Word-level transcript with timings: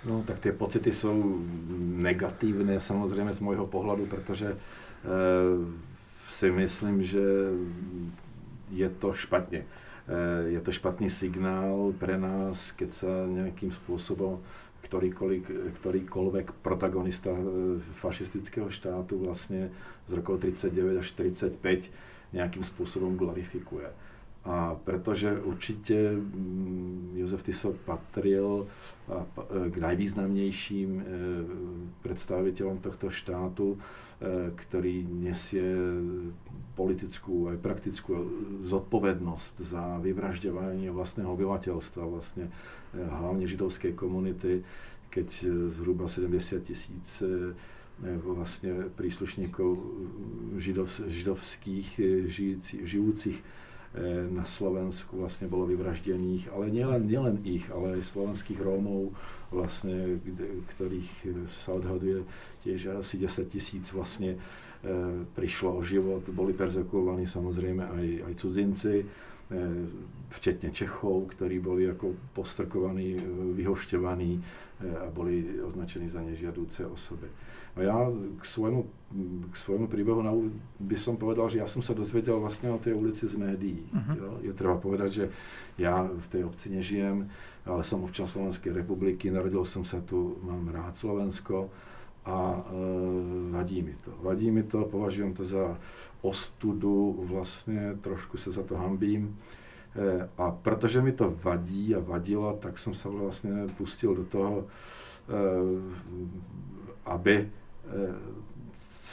No 0.00 0.24
tak 0.24 0.40
tie 0.40 0.56
pocity 0.56 0.96
sú 0.96 1.12
negatívne 2.00 2.80
samozrejme 2.80 3.32
z 3.36 3.44
môjho 3.44 3.68
pohľadu, 3.68 4.08
pretože 4.08 4.56
e, 4.56 4.58
si 6.32 6.48
myslím, 6.48 7.04
že 7.04 7.52
je 8.72 8.88
to 8.96 9.12
špatne. 9.12 9.68
E, 10.08 10.56
je 10.56 10.60
to 10.64 10.72
špatný 10.72 11.12
signál 11.12 11.92
pre 12.00 12.16
nás, 12.16 12.72
keď 12.72 12.90
sa 12.96 13.12
nejakým 13.28 13.68
spôsobom 13.68 14.40
ktorýkoľvek 14.80 16.64
protagonista 16.64 17.30
e, 17.30 17.44
fašistického 18.00 18.72
štátu 18.72 19.20
vlastne 19.20 19.68
z 20.08 20.12
rokov 20.16 20.40
39 20.40 21.04
až 21.04 21.06
45 21.12 21.92
nejakým 22.32 22.64
spôsobom 22.64 23.14
glorifikuje. 23.14 23.90
A 24.40 24.72
pretože 24.72 25.36
určite 25.36 26.16
mm, 26.16 27.12
Jozef 27.20 27.44
Tiso 27.44 27.76
patril 27.84 28.64
k 29.50 29.74
najvýznamnejším 29.76 30.90
e, 30.96 31.02
predstaviteľom 32.00 32.80
tohto 32.80 33.12
štátu, 33.12 33.76
e, 33.76 33.78
ktorý 34.56 35.04
nesie 35.04 35.60
politickú 36.72 37.52
aj 37.52 37.56
praktickú 37.60 38.16
zodpovednosť 38.64 39.54
za 39.60 40.00
vyvražďovanie 40.00 40.88
vlastného 40.88 41.28
obyvateľstva, 41.28 42.02
vlastne 42.08 42.48
e, 42.48 42.50
hlavne 42.96 43.44
židovskej 43.44 43.92
komunity, 43.92 44.64
keď 45.12 45.28
zhruba 45.74 46.06
70 46.06 46.64
tisíc 46.64 47.18
vlastne 48.00 48.88
príslušníkov 48.94 49.68
židov, 50.56 50.88
židovských 51.10 51.98
žijúcich 52.86 53.36
E, 53.36 53.69
na 54.30 54.46
Slovensku 54.46 55.18
vlastne 55.18 55.50
bolo 55.50 55.66
vyvraždených, 55.66 56.54
ale 56.54 56.70
nielen, 56.70 57.10
nielen 57.10 57.42
ich, 57.42 57.66
ale 57.74 57.98
aj 57.98 58.06
slovenských 58.06 58.62
Rómov, 58.62 59.10
vlastne, 59.50 60.22
ktorých 60.78 61.10
sa 61.50 61.74
odhaduje 61.74 62.22
tiež 62.62 63.02
asi 63.02 63.18
10 63.18 63.50
tisíc 63.50 63.90
vlastne 63.90 64.38
e, 64.38 65.26
prišlo 65.34 65.74
o 65.74 65.82
život, 65.82 66.22
boli 66.30 66.54
perzekovaní 66.54 67.26
samozrejme 67.26 67.82
aj, 67.82 68.06
aj 68.30 68.32
cudzinci, 68.38 68.94
e, 69.02 69.04
včetne 70.38 70.70
Čechov, 70.70 71.34
ktorí 71.34 71.58
boli 71.58 71.90
ako 71.90 72.14
postrkovaní, 72.30 73.18
vyhošťovaní 73.58 74.32
a 74.80 75.10
boli 75.10 75.60
označení 75.60 76.06
za 76.06 76.22
nežiadúce 76.22 76.86
osoby. 76.86 77.26
A 77.76 77.86
ja 77.86 77.96
k 78.10 78.44
svojmu, 78.44 78.80
k 79.50 79.54
svojmu 79.54 79.86
príbehu 79.86 80.22
by 80.82 80.96
som 80.98 81.14
povedal, 81.14 81.46
že 81.46 81.62
ja 81.62 81.68
som 81.70 81.82
sa 81.86 81.94
dozvedel 81.94 82.42
vlastne 82.42 82.74
o 82.74 82.82
tej 82.82 82.98
ulici 82.98 83.30
z 83.30 83.38
médií. 83.38 83.86
Uh-huh. 83.94 84.14
Jo? 84.18 84.30
Je 84.42 84.52
treba 84.54 84.74
povedať, 84.74 85.10
že 85.10 85.24
ja 85.78 86.02
v 86.02 86.26
tej 86.26 86.42
obci 86.44 86.74
nežijem, 86.74 87.30
ale 87.62 87.82
som 87.86 88.02
občan 88.02 88.26
Slovenskej 88.26 88.74
republiky, 88.74 89.30
narodil 89.30 89.62
som 89.62 89.86
sa 89.86 90.02
tu, 90.02 90.40
mám 90.42 90.66
rád 90.66 90.98
Slovensko 90.98 91.70
a 92.26 92.36
e, 92.52 92.60
vadí 93.54 93.82
mi 93.82 93.94
to. 94.04 94.12
Vadí 94.20 94.50
mi 94.50 94.62
to, 94.62 94.84
považujem 94.84 95.32
to 95.34 95.44
za 95.44 95.78
ostudu, 96.20 97.16
vlastne 97.24 97.96
trošku 98.04 98.36
sa 98.36 98.50
za 98.50 98.62
to 98.62 98.76
hambím. 98.76 99.36
E, 99.96 100.28
a 100.38 100.50
protože 100.50 101.02
mi 101.02 101.12
to 101.12 101.32
vadí 101.42 101.94
a 101.94 102.00
vadilo, 102.00 102.52
tak 102.60 102.78
som 102.78 102.94
sa 102.94 103.08
vlastne 103.08 103.68
pustil 103.78 104.14
do 104.14 104.24
toho, 104.24 104.68
aby 107.06 107.46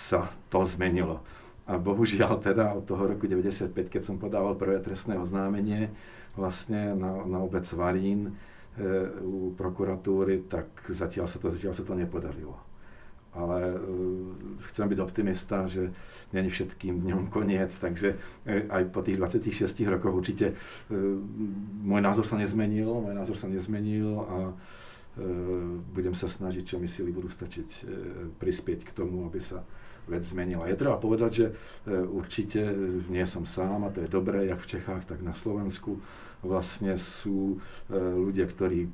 sa 0.07 0.31
to 0.47 0.63
zmenilo. 0.63 1.21
A 1.67 1.75
bohužiaľ 1.75 2.39
teda 2.39 2.71
od 2.71 2.87
toho 2.87 3.11
roku 3.11 3.27
95, 3.27 3.75
keď 3.91 4.01
som 4.01 4.15
podával 4.15 4.55
prvé 4.55 4.79
trestné 4.79 5.19
oznámenie 5.19 5.91
vlastne 6.39 6.95
na, 6.95 7.27
na 7.27 7.43
obec 7.43 7.67
Varín 7.75 8.31
e, 8.31 8.31
u 9.19 9.51
prokuratúry, 9.51 10.47
tak 10.47 10.69
zatiaľ 10.87 11.27
sa 11.27 11.43
to, 11.43 11.51
zatiaľ 11.51 11.75
sa 11.75 11.83
to 11.83 11.91
nepodarilo. 11.91 12.55
Ale 13.35 13.75
e, 13.75 13.77
chcem 14.71 14.87
byť 14.87 14.99
optimista, 15.03 15.67
že 15.67 15.91
není 16.31 16.47
všetkým 16.47 17.03
dňom 17.03 17.27
koniec, 17.27 17.75
takže 17.75 18.15
e, 18.47 18.63
aj 18.71 18.87
po 18.87 19.03
tých 19.03 19.19
26 19.19 19.67
rokoch 19.91 20.15
určite 20.15 20.55
e, 20.87 20.95
môj 21.83 21.99
názor 21.99 22.23
sa 22.23 22.39
nezmenil, 22.39 22.87
môj 23.03 23.11
názor 23.17 23.35
sa 23.35 23.51
nezmenil 23.51 24.23
a 24.23 24.37
budem 25.93 26.13
sa 26.13 26.29
snažiť, 26.29 26.63
čo 26.63 26.77
mi 26.77 26.85
sily 26.85 27.09
budú 27.09 27.25
stačiť, 27.25 27.69
e, 27.69 27.81
prispieť 28.37 28.85
k 28.85 28.91
tomu, 28.93 29.25
aby 29.25 29.41
sa 29.41 29.65
vec 30.05 30.23
zmenila. 30.23 30.69
Je 30.69 30.79
treba 30.79 31.01
povedať, 31.01 31.31
že 31.33 31.45
e, 31.49 31.53
určite 32.05 32.61
nie 33.09 33.25
som 33.25 33.43
sám 33.43 33.89
a 33.89 33.93
to 33.93 34.05
je 34.05 34.09
dobré, 34.13 34.45
jak 34.45 34.61
v 34.61 34.69
Čechách, 34.77 35.03
tak 35.09 35.25
na 35.25 35.33
Slovensku. 35.33 35.97
Vlastne 36.45 36.93
sú 37.01 37.57
ľudia, 37.89 38.45
ktorí 38.45 38.93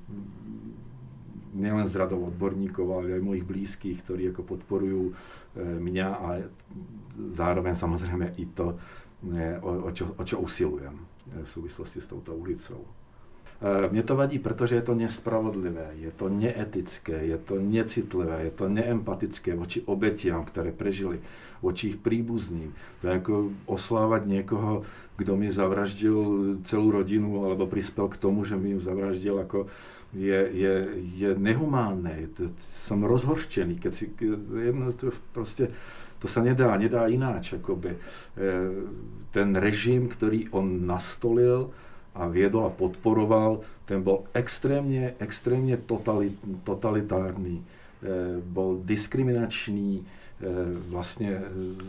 nielen 1.52 1.84
z 1.92 2.00
radov 2.00 2.32
odborníkov, 2.32 2.88
ale 2.88 3.20
aj 3.20 3.28
mojich 3.28 3.44
blízkych, 3.44 4.00
ktorí 4.00 4.32
ako 4.32 4.48
podporujú 4.48 5.12
mňa 5.60 6.08
a 6.08 6.28
zároveň 7.36 7.76
samozrejme 7.76 8.40
i 8.40 8.48
to, 8.48 8.80
o, 9.60 9.72
o, 9.86 9.90
čo, 9.92 10.16
o 10.16 10.24
čo 10.24 10.40
usilujem 10.40 10.96
v 11.36 11.50
súvislosti 11.52 12.00
s 12.00 12.08
touto 12.08 12.32
ulicou. 12.32 13.03
Eh, 13.64 13.88
mne 13.88 14.04
to 14.04 14.20
vadí, 14.20 14.44
pretože 14.44 14.76
je 14.76 14.84
to 14.84 14.98
nespravodlivé, 14.98 15.96
je 15.96 16.12
to 16.12 16.28
neetické, 16.28 17.16
je 17.32 17.38
to 17.40 17.62
necitlivé, 17.62 18.50
je 18.50 18.54
to 18.54 18.66
neempatické 18.68 19.56
voči 19.56 19.80
obetiam, 19.88 20.44
ktoré 20.44 20.76
prežili, 20.76 21.24
voči 21.64 21.96
ich 21.96 21.98
príbuzným. 22.02 22.76
To 23.00 23.04
je 23.08 23.14
ako 23.14 23.34
oslávať 23.70 24.28
niekoho, 24.28 24.84
kto 25.16 25.40
mi 25.40 25.48
zavraždil 25.48 26.18
celú 26.68 26.92
rodinu 26.92 27.48
alebo 27.48 27.64
prispel 27.70 28.12
k 28.12 28.20
tomu, 28.20 28.44
že 28.44 28.60
mi 28.60 28.76
ju 28.76 28.84
zavraždil, 28.84 29.40
ako 29.40 29.72
je, 30.12 30.40
je, 30.52 30.74
je 31.16 31.30
nehumánne. 31.32 32.36
Som 32.60 33.08
rozhorčený, 33.08 33.80
keď 33.80 33.92
si 33.96 34.12
to 35.00 35.16
proste 35.32 35.72
to 36.20 36.32
sa 36.32 36.40
nedá, 36.40 36.72
nedá 36.80 37.12
ináč. 37.12 37.60
Akoby. 37.60 37.96
Eh, 37.96 38.00
ten 39.32 39.56
režim, 39.56 40.12
ktorý 40.12 40.52
on 40.52 40.88
nastolil, 40.88 41.72
a 42.14 42.30
viedol 42.30 42.70
a 42.70 42.72
podporoval, 42.74 43.66
ten 43.90 44.00
bol 44.06 44.30
extrémne, 44.32 45.18
extrémne 45.20 45.76
totalit, 45.76 46.38
totalitárny, 46.64 47.60
e, 47.60 47.64
bol 48.40 48.80
diskriminačný, 48.86 50.00
e, 50.00 50.04
vlastne 50.94 51.42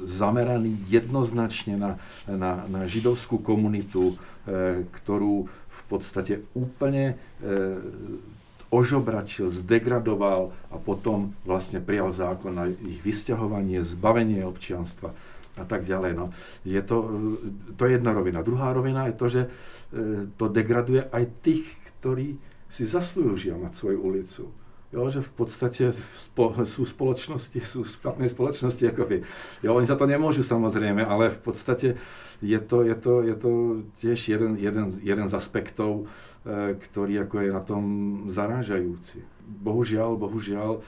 zameraný 0.08 0.74
jednoznačne 0.88 1.78
na, 1.78 2.00
na, 2.26 2.64
na 2.66 2.80
židovskú 2.88 3.38
komunitu, 3.38 4.16
e, 4.48 4.88
ktorú 4.90 5.46
v 5.48 5.82
podstate 5.86 6.42
úplne 6.56 7.14
e, 7.44 7.78
ožobračil, 8.74 9.54
zdegradoval 9.54 10.50
a 10.72 10.76
potom 10.82 11.30
vlastne 11.46 11.78
prijal 11.78 12.10
zákon 12.10 12.58
na 12.58 12.66
ich 12.66 12.98
vysťahovanie, 13.06 13.78
zbavenie 13.86 14.42
občianstva 14.42 15.14
a 15.54 15.64
tak 15.64 15.86
ďalej. 15.86 16.12
No. 16.18 16.34
Je 16.66 16.82
to, 16.82 17.06
to 17.78 17.82
je 17.86 17.98
jedna 17.98 18.10
rovina. 18.10 18.42
Druhá 18.42 18.74
rovina 18.74 19.06
je 19.06 19.14
to, 19.14 19.26
že 19.30 19.42
e, 19.46 19.48
to 20.34 20.50
degraduje 20.50 21.06
aj 21.06 21.24
tých, 21.42 21.66
ktorí 22.02 22.38
si 22.66 22.82
zaslúžia 22.82 23.54
mať 23.54 23.72
svoju 23.78 23.98
ulicu. 24.02 24.42
Jo, 24.94 25.10
že 25.10 25.26
v 25.26 25.32
podstate 25.34 25.90
sú 26.66 26.82
spoločnosti, 26.86 27.58
sú 27.66 27.82
špatné 27.82 28.30
spoločnosti 28.30 28.94
ako 28.94 29.02
vy. 29.10 29.18
Jo, 29.62 29.74
oni 29.74 29.90
za 29.90 29.98
to 29.98 30.06
nemôžu 30.06 30.46
samozrejme, 30.46 31.02
ale 31.02 31.34
v 31.34 31.40
podstate 31.42 31.88
je 32.38 32.58
to, 32.62 32.86
je 32.86 32.94
to, 32.94 33.14
je 33.26 33.34
to 33.34 33.50
tiež 33.98 34.18
jeden, 34.30 34.54
jeden, 34.54 34.94
jeden 35.02 35.26
z 35.26 35.34
aspektov, 35.34 36.06
e, 36.46 36.78
ktorý 36.78 37.26
ako 37.26 37.36
je 37.42 37.50
na 37.50 37.62
tom 37.62 37.84
zarážajúci. 38.30 39.22
Bohužiaľ, 39.44 40.14
bohužiaľ 40.14 40.70
e, 40.78 40.80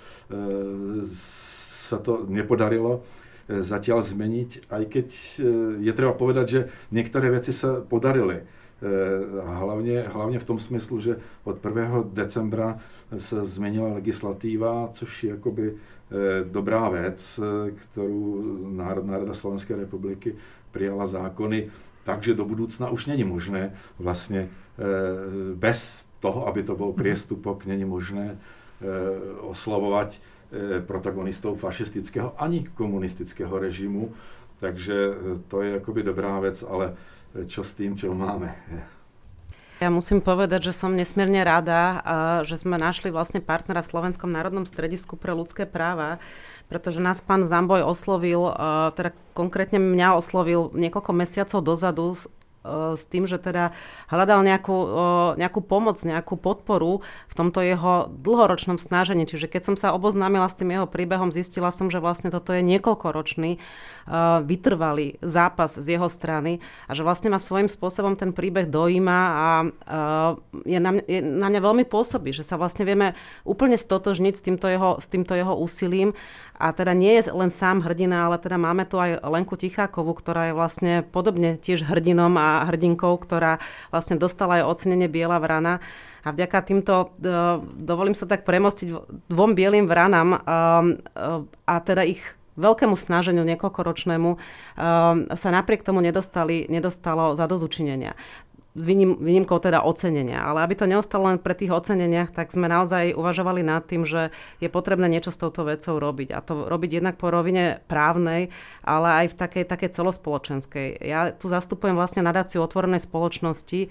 sa 1.87 1.98
to 1.98 2.27
nepodarilo 2.31 3.03
E, 3.03 3.25
zatiaľ 3.47 4.03
zmeniť, 4.03 4.71
aj 4.71 4.83
keď 4.91 5.09
e, 5.09 5.31
je 5.87 5.93
treba 5.95 6.15
povedať, 6.19 6.47
že 6.47 6.61
niektoré 6.91 7.31
veci 7.31 7.55
sa 7.55 7.79
podarili. 7.79 8.43
E, 8.43 8.45
hlavne, 9.39 10.03
hlavne 10.11 10.39
v 10.43 10.49
tom 10.49 10.59
smyslu, 10.59 10.99
že 10.99 11.12
od 11.47 11.62
1. 11.62 12.11
decembra 12.11 12.83
sa 13.15 13.47
zmenila 13.47 14.03
legislatíva, 14.03 14.91
což 14.98 15.10
je 15.22 15.31
akoby 15.39 15.78
dobrá 16.54 16.87
vec, 16.87 17.19
ktorú 17.75 18.22
Národná 18.78 19.19
rada 19.19 19.34
Slovenskej 19.34 19.75
republiky 19.75 20.39
prijala 20.71 21.10
zákony, 21.10 21.66
takže 22.07 22.39
do 22.39 22.47
budúcna 22.47 22.95
už 22.95 23.10
není 23.10 23.27
možné 23.27 23.75
vlastne 23.99 24.47
bez 25.59 26.07
toho, 26.22 26.47
aby 26.47 26.63
to 26.63 26.78
bol 26.78 26.95
mhm. 26.95 26.99
priestupok, 26.99 27.66
není 27.66 27.83
možné 27.83 28.39
oslavovať 29.51 30.19
E, 30.19 30.35
protagonistov 30.87 31.59
fašistického 31.59 32.39
ani 32.39 32.66
komunistického 32.71 33.51
režimu. 33.59 34.15
Takže 34.57 34.97
e, 34.97 35.15
to 35.53 35.60
je 35.60 35.77
akoby 35.77 36.01
dobrá 36.01 36.41
vec, 36.41 36.65
ale 36.65 36.97
e, 37.37 37.45
čo 37.45 37.60
s 37.60 37.77
tým, 37.77 37.93
čo 37.97 38.16
máme? 38.16 38.57
Ja 39.77 39.93
musím 39.93 40.25
povedať, 40.25 40.72
že 40.72 40.72
som 40.72 40.97
nesmierne 40.97 41.45
rada, 41.45 42.01
že 42.48 42.57
sme 42.57 42.81
našli 42.81 43.13
vlastne 43.13 43.45
partnera 43.45 43.84
v 43.84 43.93
Slovenskom 43.93 44.33
národnom 44.33 44.65
stredisku 44.65 45.21
pre 45.21 45.37
ľudské 45.37 45.69
práva, 45.69 46.16
pretože 46.72 46.97
nás 46.97 47.21
pán 47.21 47.45
Zamboj 47.45 47.84
oslovil, 47.84 48.57
teda 48.97 49.13
konkrétne 49.37 49.77
mňa 49.77 50.16
oslovil 50.16 50.72
niekoľko 50.72 51.13
mesiacov 51.13 51.60
dozadu 51.60 52.16
s 52.98 53.03
tým, 53.07 53.30
že 53.30 53.39
teda 53.39 53.71
hľadal 54.10 54.42
nejakú, 54.42 54.77
nejakú 55.39 55.60
pomoc, 55.63 55.97
nejakú 56.03 56.34
podporu 56.34 57.07
v 57.30 57.34
tomto 57.34 57.63
jeho 57.63 58.10
dlhoročnom 58.10 58.77
snažení. 58.77 59.24
Čiže 59.24 59.47
keď 59.47 59.63
som 59.72 59.77
sa 59.78 59.95
oboznámila 59.95 60.51
s 60.51 60.59
tým 60.59 60.74
jeho 60.74 60.91
príbehom, 60.91 61.30
zistila 61.30 61.71
som, 61.71 61.89
že 61.89 62.03
vlastne 62.03 62.34
toto 62.34 62.51
je 62.51 62.60
niekoľkoročný 62.66 63.59
vytrvalý 64.47 65.18
zápas 65.22 65.74
z 65.78 65.98
jeho 65.98 66.07
strany 66.07 66.63
a 66.86 66.95
že 66.95 67.03
vlastne 67.03 67.30
ma 67.30 67.42
svojím 67.42 67.66
spôsobom 67.71 68.15
ten 68.15 68.30
príbeh 68.30 68.71
dojíma 68.71 69.18
a 69.18 69.48
je 70.63 70.78
na, 70.78 70.91
mňa, 70.95 71.04
je 71.07 71.21
na 71.22 71.48
mňa 71.51 71.60
veľmi 71.63 71.84
pôsobí, 71.86 72.30
že 72.30 72.47
sa 72.47 72.59
vlastne 72.59 72.86
vieme 72.86 73.18
úplne 73.42 73.74
stotožniť 73.74 74.34
s 74.34 74.42
týmto 74.42 74.66
jeho, 74.71 74.98
s 75.03 75.07
týmto 75.10 75.34
jeho 75.34 75.54
úsilím 75.59 76.15
a 76.56 76.72
teda 76.72 76.97
nie 76.97 77.20
je 77.20 77.28
len 77.32 77.53
sám 77.53 77.84
hrdina, 77.84 78.26
ale 78.26 78.41
teda 78.41 78.56
máme 78.56 78.88
tu 78.88 78.97
aj 78.97 79.20
Lenku 79.20 79.60
Tichákovú, 79.60 80.16
ktorá 80.16 80.50
je 80.50 80.54
vlastne 80.56 80.92
podobne 81.04 81.60
tiež 81.60 81.84
hrdinom 81.84 82.32
a 82.41 82.64
hrdinkou, 82.66 83.12
ktorá 83.20 83.60
vlastne 83.92 84.16
dostala 84.16 84.60
aj 84.60 84.68
ocenenie 84.72 85.08
Biela 85.08 85.36
vrana. 85.36 85.84
A 86.26 86.34
vďaka 86.34 86.58
týmto, 86.66 87.14
e, 87.22 87.36
dovolím 87.78 88.18
sa 88.18 88.26
tak 88.26 88.42
premostiť 88.42 88.88
dvom 89.30 89.54
bielým 89.54 89.86
vranám 89.86 90.28
e, 90.34 90.38
e, 90.38 90.42
a 91.47 91.74
teda 91.78 92.03
ich 92.03 92.24
veľkému 92.56 92.97
snaženiu 92.97 93.44
niekoľkoročnému 93.44 94.30
sa 95.28 95.48
napriek 95.53 95.84
tomu 95.84 96.00
nedostali, 96.00 96.64
nedostalo 96.72 97.36
za 97.36 97.44
dozučinenia 97.44 98.16
s 98.77 98.84
výnim, 98.84 99.17
výnimkou 99.17 99.57
teda 99.57 99.81
ocenenia. 99.81 100.45
Ale 100.45 100.61
aby 100.61 100.77
to 100.77 100.84
neostalo 100.84 101.33
len 101.33 101.41
pre 101.41 101.57
tých 101.57 101.73
oceneniach, 101.73 102.37
tak 102.37 102.53
sme 102.53 102.69
naozaj 102.69 103.17
uvažovali 103.17 103.65
nad 103.65 103.89
tým, 103.89 104.05
že 104.05 104.28
je 104.61 104.69
potrebné 104.69 105.09
niečo 105.09 105.33
s 105.33 105.41
touto 105.41 105.65
vecou 105.65 105.97
robiť. 105.97 106.37
A 106.37 106.45
to 106.45 106.69
robiť 106.69 107.01
jednak 107.01 107.17
po 107.17 107.33
rovine 107.33 107.81
právnej, 107.89 108.53
ale 108.84 109.25
aj 109.25 109.33
v 109.33 109.39
takej, 109.41 109.65
takej 109.65 109.91
celospoločenskej. 109.97 111.01
Ja 111.01 111.33
tu 111.33 111.49
zastupujem 111.49 111.97
vlastne 111.97 112.21
nadáciu 112.21 112.61
otvorenej 112.61 113.03
spoločnosti 113.09 113.89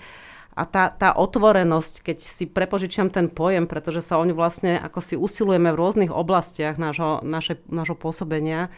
a 0.56 0.64
tá, 0.64 0.88
tá 0.88 1.12
otvorenosť, 1.12 2.00
keď 2.00 2.18
si 2.24 2.48
prepožičiam 2.48 3.12
ten 3.12 3.28
pojem, 3.28 3.68
pretože 3.68 4.00
sa 4.00 4.16
o 4.16 4.24
ňu 4.24 4.40
vlastne 4.40 4.80
ako 4.80 5.00
si 5.04 5.16
usilujeme 5.20 5.68
v 5.76 5.80
rôznych 5.80 6.12
oblastiach 6.16 6.80
nášho, 6.80 7.20
naše, 7.28 7.60
nášho 7.68 8.00
pôsobenia, 8.00 8.72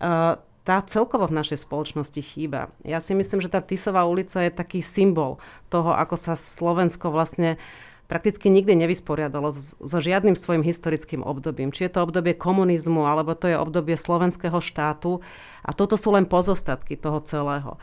uh, 0.00 0.40
tá 0.64 0.80
celkovo 0.84 1.26
v 1.26 1.36
našej 1.40 1.64
spoločnosti 1.64 2.20
chýba. 2.20 2.68
Ja 2.84 3.00
si 3.00 3.16
myslím, 3.16 3.40
že 3.40 3.52
tá 3.52 3.64
Tisová 3.64 4.04
ulica 4.04 4.44
je 4.44 4.52
taký 4.52 4.84
symbol 4.84 5.40
toho, 5.72 5.96
ako 5.96 6.16
sa 6.20 6.36
Slovensko 6.36 7.08
vlastne 7.08 7.56
prakticky 8.10 8.50
nikdy 8.50 8.74
nevysporiadalo 8.74 9.54
so 9.54 9.98
žiadnym 10.02 10.34
svojim 10.34 10.66
historickým 10.66 11.22
obdobím. 11.22 11.70
Či 11.70 11.86
je 11.86 11.92
to 11.94 12.02
obdobie 12.02 12.34
komunizmu, 12.34 13.06
alebo 13.06 13.38
to 13.38 13.46
je 13.46 13.54
obdobie 13.54 13.94
slovenského 13.94 14.58
štátu. 14.58 15.22
A 15.62 15.70
toto 15.70 15.94
sú 15.94 16.10
len 16.10 16.26
pozostatky 16.26 16.98
toho 16.98 17.22
celého 17.22 17.78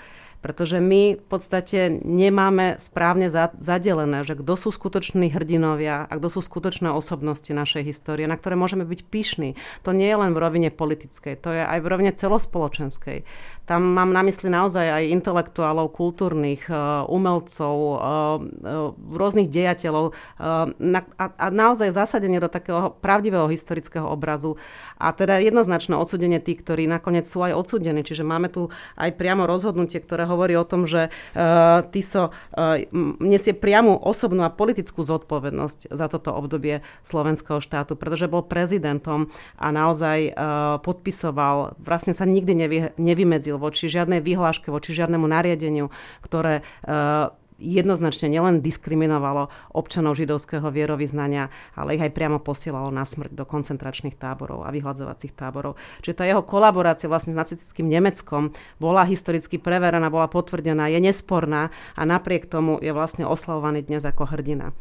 pretože 0.47 0.79
my 0.79 1.19
v 1.19 1.25
podstate 1.27 1.99
nemáme 2.07 2.79
správne 2.79 3.27
zadelené, 3.59 4.23
že 4.23 4.39
kto 4.39 4.55
sú 4.55 4.71
skutoční 4.71 5.27
hrdinovia 5.27 6.07
a 6.07 6.13
kto 6.15 6.31
sú 6.31 6.39
skutočné 6.39 6.88
osobnosti 6.88 7.51
našej 7.51 7.83
histórie, 7.83 8.31
na 8.31 8.39
ktoré 8.39 8.55
môžeme 8.55 8.88
byť 8.88 9.11
pyšní. 9.11 9.59
To 9.83 9.91
nie 9.91 10.07
je 10.07 10.15
len 10.15 10.31
v 10.31 10.39
rovine 10.39 10.71
politickej, 10.71 11.35
to 11.44 11.51
je 11.51 11.67
aj 11.67 11.83
v 11.83 11.89
rovine 11.91 12.15
celospoločenskej. 12.15 13.27
Tam 13.67 13.83
mám 13.83 14.15
na 14.15 14.23
mysli 14.23 14.47
naozaj 14.47 14.88
aj 14.88 15.11
intelektuálov, 15.11 15.91
kultúrnych, 15.91 16.71
e, 16.71 16.73
umelcov, 17.11 17.75
e, 17.75 17.91
e, 17.91 18.75
rôznych 19.11 19.51
dejateľov 19.51 20.15
a 20.39 21.45
naozaj 21.51 21.91
zasadenie 21.91 22.39
do 22.39 22.47
takého 22.47 22.95
pravdivého 23.03 23.51
historického 23.51 24.07
obrazu 24.07 24.55
a 24.95 25.11
teda 25.11 25.44
jednoznačné 25.44 25.99
odsudenie 25.99 26.39
tých, 26.39 26.63
ktorí 26.63 26.88
nakoniec 26.88 27.27
sú 27.27 27.44
aj 27.44 27.59
odsudení. 27.59 28.07
Čiže 28.07 28.23
máme 28.23 28.47
tu 28.47 28.71
aj 28.95 29.11
priamo 29.19 29.44
rozhodnutie, 29.44 29.99
ktoré 29.99 30.23
hovorí 30.38 30.54
o 30.54 30.62
tom, 30.62 30.86
že 30.86 31.10
uh, 31.10 31.81
Tiso 31.89 32.30
uh, 32.30 32.78
nesie 33.18 33.57
priamu 33.57 33.98
osobnú 33.98 34.45
a 34.45 34.54
politickú 34.54 35.01
zodpovednosť 35.01 35.89
za 35.89 36.06
toto 36.06 36.38
obdobie 36.38 36.86
slovenského 37.01 37.57
štátu, 37.57 37.98
pretože 37.98 38.30
bol 38.30 38.45
prezidentom 38.45 39.34
a 39.57 39.74
naozaj 39.74 40.30
uh, 40.30 40.78
podpisoval, 40.86 41.74
vlastne 41.81 42.13
sa 42.13 42.30
nikdy 42.30 42.54
nevy, 42.54 42.78
nevymedzil 43.01 43.57
voči 43.57 43.89
žiadnej 43.89 44.22
vyhláške, 44.22 44.69
voči 44.69 44.94
žiadnemu 44.94 45.25
nariadeniu, 45.25 45.89
ktoré 46.22 46.62
uh, 46.86 47.33
jednoznačne 47.57 48.30
nielen 48.30 48.62
diskriminovalo 48.62 49.50
občanov 49.74 50.18
židovského 50.18 50.65
vierovýznania, 50.69 51.50
ale 51.74 51.98
ich 51.98 52.04
aj 52.06 52.13
priamo 52.13 52.38
posielalo 52.42 52.94
na 52.94 53.04
smrť 53.04 53.33
do 53.33 53.44
koncentračných 53.44 54.15
táborov 54.15 54.63
a 54.63 54.74
vyhľadzovacích 54.74 55.33
táborov. 55.33 55.75
Čiže 56.06 56.18
tá 56.18 56.24
jeho 56.25 56.45
kolaborácia 56.45 57.09
vlastne 57.09 57.33
s 57.33 57.42
nacistickým 57.42 57.89
Nemeckom 57.89 58.54
bola 58.77 59.04
historicky 59.04 59.57
preverená, 59.57 60.07
bola 60.13 60.30
potvrdená, 60.30 60.89
je 60.94 61.01
nesporná 61.01 61.74
a 61.98 62.01
napriek 62.06 62.45
tomu 62.45 62.77
je 62.80 62.94
vlastne 62.94 63.25
oslavovaný 63.25 63.83
dnes 63.86 64.06
ako 64.06 64.30
hrdina. 64.30 64.71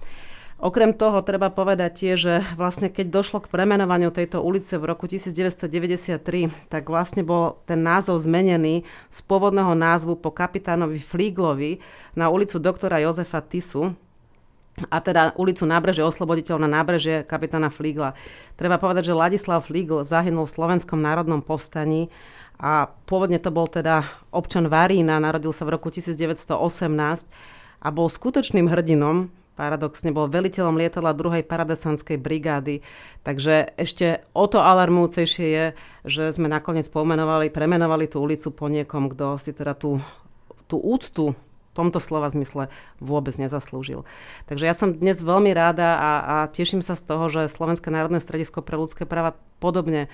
Okrem 0.56 0.96
toho 0.96 1.20
treba 1.20 1.52
povedať 1.52 1.90
tiež, 2.00 2.16
že 2.16 2.34
vlastne 2.56 2.88
keď 2.88 3.12
došlo 3.12 3.44
k 3.44 3.52
premenovaniu 3.52 4.08
tejto 4.08 4.40
ulice 4.40 4.80
v 4.80 4.88
roku 4.88 5.04
1993, 5.04 6.16
tak 6.72 6.88
vlastne 6.88 7.20
bol 7.20 7.60
ten 7.68 7.84
názov 7.84 8.24
zmenený 8.24 8.88
z 9.12 9.18
pôvodného 9.28 9.76
názvu 9.76 10.16
po 10.16 10.32
kapitánovi 10.32 10.96
Flíglovi 10.96 11.84
na 12.16 12.32
ulicu 12.32 12.56
doktora 12.56 13.04
Jozefa 13.04 13.44
Tisu, 13.44 13.92
a 14.92 15.00
teda 15.00 15.32
ulicu 15.40 15.64
Nábreže, 15.64 16.04
osloboditeľ 16.04 16.60
na 16.60 16.68
nábreže 16.68 17.24
kapitána 17.24 17.72
Flígla. 17.72 18.12
Treba 18.60 18.76
povedať, 18.76 19.08
že 19.08 19.16
Ladislav 19.16 19.64
Flígl 19.64 20.04
zahynul 20.04 20.44
v 20.44 20.52
Slovenskom 20.52 21.00
národnom 21.00 21.40
povstaní 21.40 22.12
a 22.60 22.92
pôvodne 23.08 23.40
to 23.40 23.48
bol 23.48 23.64
teda 23.64 24.04
občan 24.32 24.68
Varína, 24.68 25.16
narodil 25.16 25.52
sa 25.56 25.64
v 25.64 25.80
roku 25.80 25.88
1918 25.88 26.52
a 27.80 27.88
bol 27.88 28.08
skutočným 28.12 28.68
hrdinom 28.68 29.32
paradoxne 29.56 30.12
bol 30.12 30.28
veliteľom 30.28 30.76
lietadla 30.76 31.16
2. 31.16 31.40
paradesanskej 31.48 32.20
brigády. 32.20 32.84
Takže 33.24 33.72
ešte 33.80 34.28
o 34.36 34.44
to 34.44 34.60
alarmúcejšie 34.60 35.46
je, 35.48 35.66
že 36.04 36.36
sme 36.36 36.52
nakoniec 36.52 36.86
pomenovali, 36.92 37.48
premenovali 37.48 38.06
tú 38.06 38.20
ulicu 38.20 38.52
po 38.52 38.68
niekom, 38.68 39.08
kto 39.08 39.40
si 39.40 39.56
teda 39.56 39.72
tú, 39.72 39.98
tú 40.68 40.76
úctu 40.76 41.32
tomto 41.76 42.00
slova 42.00 42.32
zmysle 42.32 42.72
vôbec 42.96 43.36
nezaslúžil. 43.36 44.08
Takže 44.48 44.64
ja 44.64 44.72
som 44.72 44.96
dnes 44.96 45.20
veľmi 45.20 45.52
ráda 45.52 46.00
a, 46.00 46.10
a 46.24 46.36
teším 46.48 46.80
sa 46.80 46.96
z 46.96 47.04
toho, 47.04 47.28
že 47.28 47.52
Slovenské 47.52 47.92
národné 47.92 48.24
stredisko 48.24 48.64
pre 48.64 48.80
ľudské 48.80 49.04
práva 49.04 49.36
podobne 49.56 50.06
e, 50.06 50.08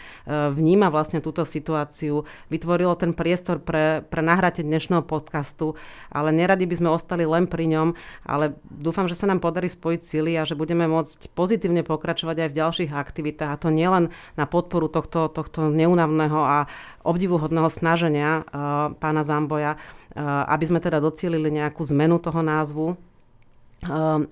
vníma 0.54 0.88
vlastne 0.88 1.18
túto 1.18 1.42
situáciu, 1.42 2.24
vytvorilo 2.48 2.94
ten 2.94 3.10
priestor 3.12 3.58
pre, 3.58 4.06
pre 4.06 4.22
nahráte 4.22 4.62
dnešného 4.62 5.02
podcastu, 5.02 5.74
ale 6.14 6.30
neradi 6.30 6.66
by 6.66 6.74
sme 6.78 6.90
ostali 6.94 7.26
len 7.26 7.50
pri 7.50 7.66
ňom, 7.66 7.88
ale 8.22 8.54
dúfam, 8.70 9.10
že 9.10 9.18
sa 9.18 9.26
nám 9.26 9.42
podarí 9.42 9.66
spojiť 9.66 10.00
sily 10.00 10.32
a 10.38 10.46
že 10.46 10.54
budeme 10.54 10.86
môcť 10.86 11.34
pozitívne 11.34 11.82
pokračovať 11.82 12.46
aj 12.46 12.48
v 12.50 12.58
ďalších 12.58 12.90
aktivitách 12.94 13.50
a 13.50 13.60
to 13.60 13.68
nielen 13.74 14.14
na 14.38 14.46
podporu 14.46 14.86
tohto, 14.86 15.26
tohto 15.26 15.68
neunavného 15.68 16.40
a 16.40 16.58
obdivuhodného 17.02 17.66
snaženia 17.66 18.46
uh, 18.46 18.94
pána 18.96 19.26
Zamboja, 19.26 19.74
aby 20.20 20.64
sme 20.68 20.78
teda 20.80 21.00
docielili 21.00 21.48
nejakú 21.48 21.80
zmenu 21.88 22.20
toho 22.20 22.40
názvu 22.44 22.96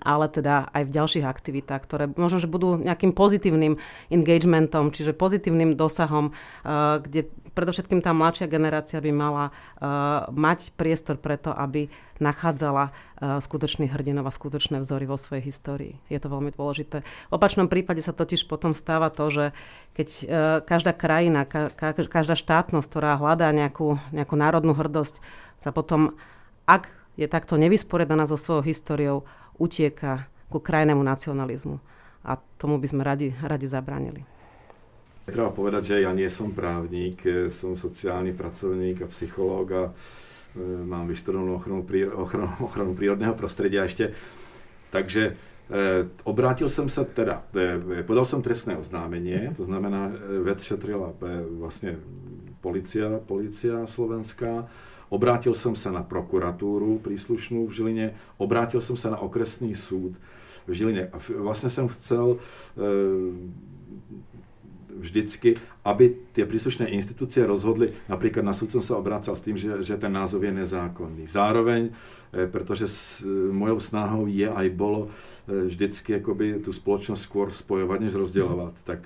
ale 0.06 0.26
teda 0.30 0.70
aj 0.70 0.82
v 0.86 0.94
ďalších 0.94 1.26
aktivitách, 1.26 1.82
ktoré 1.82 2.04
možno, 2.14 2.38
že 2.38 2.46
budú 2.46 2.78
nejakým 2.78 3.10
pozitívnym 3.10 3.82
engagementom, 4.06 4.94
čiže 4.94 5.10
pozitívnym 5.10 5.74
dosahom, 5.74 6.30
uh, 6.30 7.02
kde 7.02 7.26
predovšetkým 7.50 7.98
tá 7.98 8.14
mladšia 8.14 8.46
generácia 8.46 9.02
by 9.02 9.10
mala 9.10 9.50
uh, 9.50 10.30
mať 10.30 10.70
priestor 10.78 11.18
preto, 11.18 11.50
aby 11.50 11.90
nachádzala 12.20 12.92
skutočných 13.20 13.96
hrdinov 13.96 14.28
a 14.28 14.32
skutočné 14.32 14.84
vzory 14.84 15.08
vo 15.08 15.16
svojej 15.16 15.40
histórii. 15.40 15.96
Je 16.12 16.20
to 16.20 16.28
veľmi 16.28 16.52
dôležité. 16.52 17.00
V 17.00 17.32
opačnom 17.32 17.64
prípade 17.64 18.04
sa 18.04 18.12
totiž 18.12 18.44
potom 18.44 18.76
stáva 18.76 19.08
to, 19.08 19.32
že 19.32 19.44
keď 19.96 20.08
každá 20.68 20.92
krajina, 20.92 21.48
ka, 21.48 21.72
ka, 21.72 21.96
každá 21.96 22.36
štátnosť, 22.36 22.88
ktorá 22.92 23.16
hľadá 23.16 23.48
nejakú, 23.56 23.96
nejakú 24.12 24.36
národnú 24.36 24.76
hrdosť, 24.76 25.16
sa 25.56 25.72
potom, 25.72 26.12
ak 26.68 26.92
je 27.20 27.28
takto 27.28 27.60
nevysporiadaná 27.60 28.24
so 28.24 28.40
svojou 28.40 28.64
históriou, 28.64 29.28
utieka 29.60 30.24
ku 30.48 30.56
krajnému 30.56 31.04
nacionalizmu. 31.04 31.76
A 32.24 32.40
tomu 32.56 32.80
by 32.80 32.88
sme 32.88 33.04
radi, 33.04 33.36
radi 33.44 33.68
zabránili. 33.68 34.24
Treba 35.28 35.52
povedať, 35.52 35.94
že 35.94 35.96
ja 36.02 36.10
nie 36.16 36.26
som 36.32 36.50
právnik, 36.50 37.20
som 37.52 37.76
sociálny 37.76 38.32
pracovník 38.32 39.04
a 39.04 39.12
psychológ 39.12 39.66
a 39.70 39.82
e, 39.86 39.92
mám 40.64 41.06
vyštudovanú 41.06 41.60
ochranu, 41.60 41.80
ochranu, 42.18 42.48
ochranu 42.66 42.92
prírodného 42.96 43.36
prostredia 43.36 43.86
ešte. 43.86 44.10
Takže 44.90 45.22
e, 45.30 45.32
obrátil 46.26 46.66
som 46.66 46.90
sa 46.90 47.06
teda, 47.06 47.46
e, 47.54 48.02
podal 48.02 48.26
som 48.26 48.42
trestné 48.42 48.74
oznámenie, 48.74 49.54
to 49.54 49.62
znamená, 49.68 50.10
e, 50.10 50.40
vec 50.42 50.64
šetrila 50.66 51.14
e, 51.14 51.16
vlastne 51.62 52.00
policia, 52.58 53.22
policia 53.22 53.86
slovenská, 53.86 54.66
Obrátil 55.10 55.58
som 55.58 55.74
sa 55.74 55.90
na 55.90 56.06
prokuratúru 56.06 57.02
príslušnú 57.02 57.66
v 57.66 57.74
Žiline, 57.74 58.06
obrátil 58.38 58.78
som 58.78 58.94
sa 58.94 59.10
na 59.10 59.18
okresný 59.18 59.74
súd 59.74 60.14
v 60.64 60.70
Žiline. 60.70 61.10
A 61.10 61.16
vlastne 61.42 61.66
som 61.66 61.90
chcel 61.90 62.38
e, 62.78 62.86
vždycky, 64.94 65.58
aby 65.80 66.12
tie 66.36 66.44
príslušné 66.44 66.92
inštitúcie 66.92 67.40
rozhodli, 67.48 67.96
napríklad 68.04 68.44
na 68.44 68.52
súd 68.52 68.68
som 68.68 68.84
sa 68.84 69.00
obrácal 69.00 69.32
s 69.32 69.44
tým, 69.44 69.56
že, 69.56 69.80
že 69.80 69.96
ten 69.96 70.12
názov 70.12 70.44
je 70.44 70.52
nezákonný. 70.52 71.24
Zároveň, 71.24 71.88
pretože 72.30 72.86
s, 72.86 73.24
mojou 73.50 73.80
snahou 73.80 74.28
je 74.28 74.44
aj 74.44 74.66
bolo 74.76 75.08
vždycky 75.50 76.20
akoby 76.20 76.62
tú 76.62 76.70
spoločnosť 76.70 77.22
skôr 77.24 77.48
spojovať, 77.50 77.98
než 78.06 78.14
rozdielovať, 78.14 78.74
tak 78.86 79.00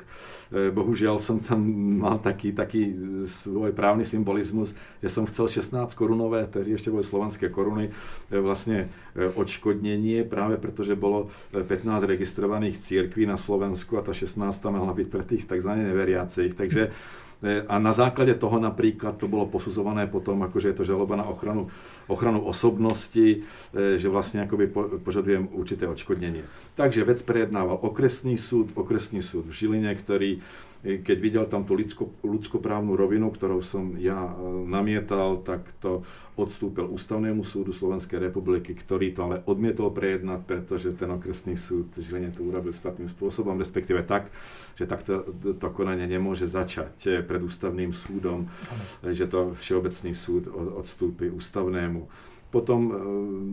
bohužiaľ 0.52 1.16
som 1.18 1.40
tam 1.40 1.64
mal 2.04 2.20
taký, 2.20 2.52
taký 2.52 2.92
svoj 3.24 3.72
právny 3.72 4.04
symbolizmus, 4.04 4.76
že 5.00 5.08
som 5.08 5.24
chcel 5.24 5.48
16 5.48 5.96
korunové, 5.96 6.44
tedy 6.46 6.76
ešte 6.76 6.92
boli 6.92 7.00
slovanské 7.00 7.48
koruny, 7.48 7.90
vlastne 8.28 8.92
odškodnenie, 9.16 10.28
práve 10.28 10.60
pretože 10.60 10.92
bolo 10.94 11.32
15 11.56 12.04
registrovaných 12.04 12.76
církví 12.76 13.24
na 13.24 13.40
Slovensku 13.40 13.96
a 13.96 14.04
tá 14.04 14.12
16 14.12 14.36
mala 14.68 14.92
byť 14.92 15.06
pre 15.08 15.24
tých 15.24 15.48
tzv. 15.48 15.70
neveriacich. 15.72 16.52
Takže 16.64 16.82
e, 16.88 17.60
a 17.68 17.76
na 17.76 17.92
základe 17.92 18.32
toho 18.40 18.56
napríklad 18.56 19.20
to 19.20 19.28
bolo 19.28 19.44
posudzované 19.44 20.08
potom, 20.08 20.40
akože 20.48 20.72
je 20.72 20.76
to 20.80 20.88
žaloba 20.88 21.20
na 21.20 21.28
ochranu, 21.28 21.68
ochranu 22.08 22.40
osobnosti, 22.40 23.44
e, 23.44 24.00
že 24.00 24.08
vlastne 24.08 24.48
akoby 24.48 24.72
požadujem 25.04 25.52
určité 25.52 25.84
odškodnenie. 25.84 26.48
Takže 26.80 27.04
vec 27.04 27.20
prejednával 27.20 27.76
okresný 27.76 28.40
súd, 28.40 28.72
okresný 28.72 29.20
súd 29.20 29.44
v 29.44 29.52
Žiline, 29.52 29.92
ktorý 29.92 30.40
keď 30.84 31.16
videl 31.16 31.44
tam 31.48 31.64
tú 31.64 31.72
ľudsko, 31.72 32.20
ľudskoprávnu 32.20 32.92
rovinu, 32.92 33.32
ktorou 33.32 33.64
som 33.64 33.96
ja 33.96 34.28
e, 34.28 34.32
namietal, 34.68 35.40
tak 35.40 35.64
to 35.80 36.04
odstúpil 36.36 36.84
Ústavnému 36.84 37.40
súdu 37.40 37.72
Slovenskej 37.72 38.20
republiky, 38.20 38.76
ktorý 38.76 39.16
to 39.16 39.20
ale 39.24 39.36
odmietol 39.48 39.88
prejednať, 39.96 40.44
pretože 40.44 40.92
ten 40.92 41.08
okresný 41.08 41.56
súd 41.56 41.88
Žiline 41.96 42.36
to 42.36 42.44
urobil 42.44 42.76
správnym 42.76 43.08
spôsobom, 43.08 43.56
respektíve 43.56 44.04
tak, 44.04 44.28
že 44.76 44.84
takto 44.84 45.24
to 45.56 45.68
konanie 45.72 46.04
nemôže 46.04 46.44
začať 46.44 46.94
e, 47.08 47.10
pred 47.24 47.40
Ústavným 47.40 47.96
súdom, 47.96 48.52
že 49.00 49.24
to 49.24 49.56
Všeobecný 49.56 50.12
súd 50.12 50.52
odstúpi 50.52 51.32
Ústavnému. 51.32 52.33
Potom 52.54 52.80
e, 52.86 52.92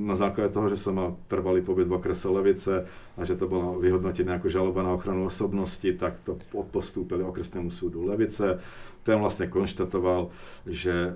na 0.06 0.14
základe 0.14 0.54
toho, 0.54 0.70
že 0.70 0.78
som 0.78 0.94
mal 0.94 1.18
trvalý 1.26 1.66
pobyt 1.66 1.90
v 1.90 1.98
okrese 1.98 2.30
Levice 2.30 2.86
a 3.18 3.22
že 3.26 3.34
to 3.34 3.50
bolo 3.50 3.82
vyhodnotené 3.82 4.38
ako 4.38 4.46
žaloba 4.46 4.86
na 4.86 4.94
ochranu 4.94 5.26
osobnosti, 5.26 5.90
tak 5.98 6.22
to 6.22 6.38
postúpili 6.70 7.26
okresnému 7.26 7.74
súdu 7.74 8.06
Levice. 8.06 8.62
Ten 9.02 9.18
vlastne 9.18 9.50
konštatoval, 9.50 10.30
že 10.70 10.94
e, 10.94 11.12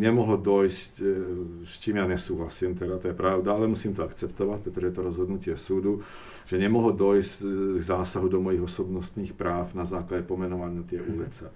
nemohlo 0.00 0.40
dojsť, 0.40 0.92
e, 1.04 1.12
s 1.68 1.74
čím 1.84 2.00
ja 2.00 2.08
nesúhlasím, 2.08 2.72
teda 2.72 2.96
to 2.96 3.12
je 3.12 3.16
pravda, 3.20 3.52
ale 3.52 3.68
musím 3.68 3.92
to 3.92 4.00
akceptovať, 4.00 4.64
pretože 4.64 4.88
je 4.88 4.96
to 4.96 5.02
rozhodnutie 5.04 5.54
súdu, 5.60 6.00
že 6.48 6.56
nemohlo 6.56 6.96
dojsť 6.96 7.36
k 7.76 7.82
zásahu 7.84 8.32
do 8.32 8.40
mojich 8.40 8.64
osobnostných 8.64 9.36
práv 9.36 9.76
na 9.76 9.84
základe 9.84 10.24
pomenovania 10.24 10.80
tie 10.88 11.04
ulice. 11.04 11.52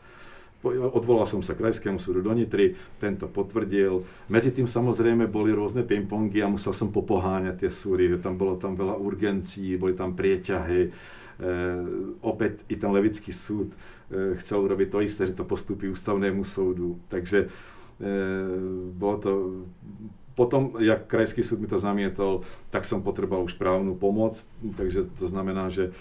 Odvolal 0.67 1.23
som 1.23 1.39
sa 1.39 1.55
krajskému 1.55 2.03
súdu 2.03 2.19
do 2.19 2.35
Nitry, 2.35 2.75
tento 2.99 3.31
potvrdil. 3.31 4.03
Medzi 4.27 4.51
tým 4.51 4.67
samozrejme 4.67 5.31
boli 5.31 5.55
rôzne 5.55 5.87
pingpongy 5.87 6.43
a 6.43 6.51
musel 6.51 6.75
som 6.75 6.91
popoháňať 6.91 7.63
tie 7.63 7.71
súdy, 7.71 8.11
že 8.11 8.19
tam 8.19 8.35
bolo 8.35 8.59
tam 8.59 8.75
veľa 8.75 8.99
urgencií, 8.99 9.79
boli 9.79 9.95
tam 9.95 10.19
prieťahy. 10.19 10.83
E, 10.83 10.91
opäť 12.27 12.67
i 12.67 12.75
ten 12.75 12.91
Levický 12.91 13.31
súd 13.31 13.71
e, 14.11 14.35
chcel 14.43 14.59
urobiť 14.67 14.89
to 14.91 14.99
isté, 14.99 15.31
že 15.31 15.39
to 15.39 15.47
postupí 15.47 15.87
ústavnému 15.87 16.43
súdu. 16.43 16.99
Takže 17.07 17.47
e, 17.47 17.49
bolo 18.99 19.17
to 19.23 19.33
potom, 20.39 20.79
jak 20.79 21.11
krajský 21.11 21.43
súd 21.43 21.59
mi 21.59 21.67
to 21.67 21.83
zamietol, 21.83 22.47
tak 22.71 22.87
som 22.87 23.03
potreboval 23.03 23.43
už 23.43 23.59
právnu 23.59 23.99
pomoc, 23.99 24.47
takže 24.79 25.11
to 25.19 25.27
znamená, 25.27 25.67
že 25.67 25.91
e, 25.91 25.93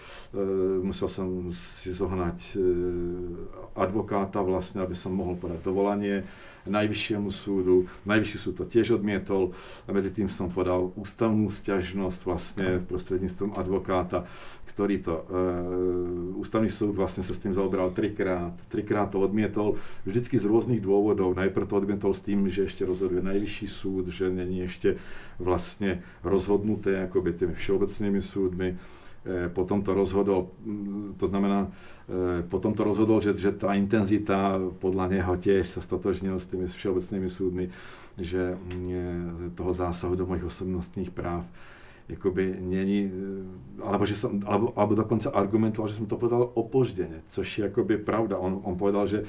musel 0.86 1.10
som 1.10 1.50
si 1.50 1.90
zohnať 1.90 2.54
e, 2.54 2.58
advokáta 3.74 4.46
vlastne, 4.46 4.86
aby 4.86 4.94
som 4.94 5.18
mohol 5.18 5.42
podať 5.42 5.66
dovolanie 5.66 6.22
najvyššiemu 6.70 7.30
súdu. 7.34 7.88
Najvyšší 8.06 8.38
súd 8.38 8.54
to 8.60 8.66
tiež 8.68 9.00
odmietol 9.00 9.56
a 9.88 9.90
medzi 9.92 10.12
tým 10.14 10.28
som 10.28 10.52
podal 10.52 10.92
ústavnú 11.00 11.50
stiažnosť 11.50 12.20
vlastne 12.24 12.68
prostredníctvom 12.86 13.56
advokáta, 13.56 14.28
ktorý 14.78 15.02
to, 15.02 15.14
e, 15.18 15.42
ústavný 16.38 16.70
súd 16.70 16.94
vlastne 16.94 17.26
sa 17.26 17.34
s 17.34 17.42
tým 17.42 17.50
zaoberal 17.50 17.90
trikrát, 17.98 18.54
trikrát 18.70 19.10
to 19.10 19.18
odmietol, 19.18 19.82
vždycky 20.06 20.38
z 20.38 20.46
rôznych 20.46 20.86
dôvodov. 20.86 21.34
Najprv 21.34 21.66
to 21.66 21.82
odmietol 21.82 22.14
s 22.14 22.22
tým, 22.22 22.46
že 22.46 22.70
ešte 22.70 22.86
rozhoduje 22.86 23.26
najvyšší 23.26 23.66
súd, 23.66 24.14
že 24.14 24.30
není 24.30 24.62
ešte 24.70 25.02
vlastne 25.42 26.06
rozhodnuté 26.22 27.02
akoby 27.10 27.34
tými 27.34 27.56
všeobecnými 27.58 28.22
súdmi. 28.22 28.70
E, 29.28 29.52
potom 29.52 29.84
to 29.84 29.92
rozhodol, 29.92 30.56
to 31.20 31.28
znamená, 31.28 31.68
E, 32.08 32.44
potom 32.48 32.72
to 32.72 32.88
rozhodol, 32.88 33.20
že, 33.20 33.36
že 33.36 33.52
tá 33.52 33.76
intenzita 33.76 34.56
podľa 34.80 35.12
neho 35.12 35.34
tiež 35.36 35.68
sa 35.68 35.84
stotožnil 35.84 36.40
s 36.40 36.48
tými 36.48 36.72
všeobecnými 36.72 37.28
súdmi, 37.28 37.66
že 38.16 38.56
mm, 38.56 39.60
toho 39.60 39.72
zásahu 39.76 40.16
do 40.16 40.24
mojich 40.24 40.48
osobnostných 40.48 41.12
práv 41.12 41.44
jakoby 42.08 42.64
není, 42.64 43.12
e, 43.12 43.84
alebo, 43.84 44.08
že 44.08 44.16
som, 44.16 44.40
alebo, 44.48 44.72
alebo 44.80 44.96
dokonca 44.96 45.36
argumentoval, 45.36 45.92
že 45.92 46.00
som 46.00 46.08
to 46.08 46.16
povedal 46.16 46.48
opoždene, 46.48 47.28
což 47.28 47.44
je 47.44 47.68
akoby 47.68 48.00
pravda. 48.00 48.40
On, 48.40 48.64
on 48.64 48.80
povedal, 48.80 49.04
že 49.04 49.28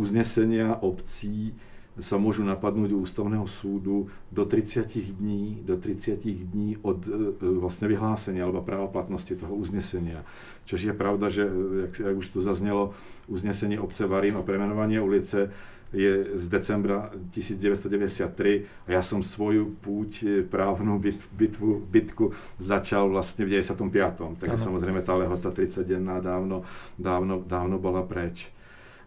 uznesenia 0.00 0.80
obcí 0.80 1.52
sa 1.98 2.16
môžu 2.16 2.46
napadnúť 2.46 2.94
u 2.94 3.02
ústavného 3.02 3.46
súdu 3.46 4.10
do 4.30 4.42
30 4.46 5.18
dní, 5.18 5.62
do 5.66 5.74
30 5.76 6.18
dní 6.22 6.78
od 6.82 7.02
e, 7.04 7.10
e, 7.10 7.58
vlastne 7.58 7.90
vyhlásenia 7.90 8.46
alebo 8.46 8.62
právoplatnosti 8.62 9.34
toho 9.34 9.54
uznesenia. 9.54 10.22
Čož 10.64 10.90
je 10.90 10.94
pravda, 10.94 11.26
že, 11.28 11.46
jak, 11.90 11.92
jak 11.98 12.16
už 12.16 12.26
tu 12.28 12.38
zaznelo, 12.40 12.94
uznesenie 13.26 13.80
obce 13.80 14.06
Varín 14.06 14.38
o 14.38 14.46
premenovanie 14.46 15.02
ulice 15.02 15.50
je 15.92 16.36
z 16.36 16.44
decembra 16.48 17.08
1993 17.32 18.68
a 18.84 18.88
ja 18.92 19.02
som 19.02 19.24
svoju 19.24 19.72
púť 19.80 20.10
e, 20.20 20.26
právnu 20.44 21.00
bit, 21.00 21.24
bitvu, 21.32 21.80
bitku 21.80 22.36
začal 22.60 23.08
vlastne 23.08 23.48
v 23.48 23.56
95. 23.64 24.36
Takže 24.36 24.58
samozrejme 24.60 25.00
tá 25.00 25.16
lehota 25.16 25.48
30 25.48 25.88
denná 25.88 26.20
dávno, 26.20 26.68
dávno, 27.00 27.40
dávno 27.40 27.80
bola 27.80 28.04
preč. 28.04 28.52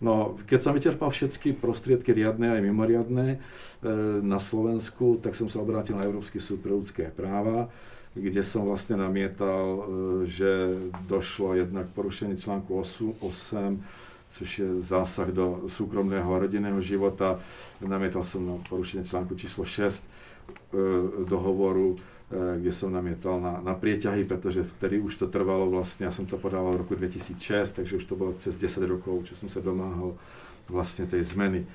No, 0.01 0.41
keď 0.49 0.59
som 0.65 0.73
vyčerpal 0.73 1.13
všetky 1.13 1.61
prostriedky 1.61 2.09
riadne 2.09 2.57
aj 2.57 2.61
mimoriadne 2.65 3.27
e, 3.31 3.37
na 4.25 4.41
Slovensku, 4.41 5.21
tak 5.21 5.37
som 5.37 5.45
sa 5.45 5.61
obrátil 5.61 5.93
na 5.93 6.09
Európsky 6.09 6.41
súd 6.41 6.65
pre 6.65 6.73
ľudské 6.73 7.13
práva, 7.13 7.69
kde 8.17 8.41
som 8.41 8.65
vlastne 8.65 8.97
namietal, 8.97 9.61
e, 9.61 9.81
že 10.25 10.73
došlo 11.05 11.53
jednak 11.53 11.85
k 11.85 11.95
porušení 11.95 12.33
článku 12.33 12.73
8, 12.81 13.21
8 13.21 14.09
což 14.31 14.49
je 14.63 14.69
zásah 14.79 15.27
do 15.27 15.67
súkromného 15.67 16.23
a 16.23 16.41
rodinného 16.47 16.79
života. 16.79 17.35
Namietal 17.83 18.23
som 18.23 18.39
na 18.39 18.55
porušenie 18.71 19.03
článku 19.03 19.35
číslo 19.35 19.67
6 19.67 19.99
e, 19.99 20.03
dohovoru 21.27 21.99
kde 22.31 22.71
som 22.71 22.87
namietal 22.87 23.43
na, 23.43 23.59
na 23.59 23.75
prieťahy, 23.75 24.23
pretože 24.23 24.63
vtedy 24.63 25.03
už 25.03 25.19
to 25.19 25.27
trvalo 25.27 25.67
vlastne, 25.67 26.07
ja 26.07 26.15
som 26.15 26.23
to 26.23 26.39
podával 26.39 26.79
v 26.79 26.87
roku 26.87 26.95
2006, 26.95 27.83
takže 27.83 27.99
už 27.99 28.05
to 28.07 28.15
bolo 28.15 28.31
cez 28.39 28.55
10 28.55 28.79
rokov, 28.87 29.27
čo 29.27 29.35
som 29.35 29.51
sa 29.51 29.59
domáhal 29.59 30.15
vlastne 30.71 31.03
tej 31.03 31.27
zmeny. 31.27 31.67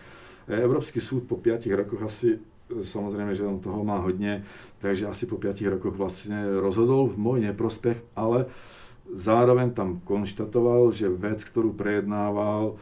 Eh, 0.48 0.58
Európsky 0.64 0.96
súd 0.96 1.28
po 1.28 1.36
5 1.36 1.68
rokoch 1.76 2.00
asi, 2.08 2.40
samozrejme, 2.72 3.36
že 3.36 3.44
on 3.44 3.60
toho 3.60 3.84
má 3.84 4.00
hodne, 4.00 4.48
takže 4.80 5.04
asi 5.04 5.28
po 5.28 5.36
5 5.36 5.76
rokoch 5.76 5.92
vlastne 5.92 6.56
rozhodol 6.56 7.12
v 7.12 7.20
môj 7.20 7.38
neprospech, 7.52 8.00
ale 8.16 8.48
zároveň 9.12 9.76
tam 9.76 10.00
konštatoval, 10.02 10.90
že 10.90 11.12
vec, 11.12 11.44
ktorú 11.44 11.76
prejednával, 11.76 12.80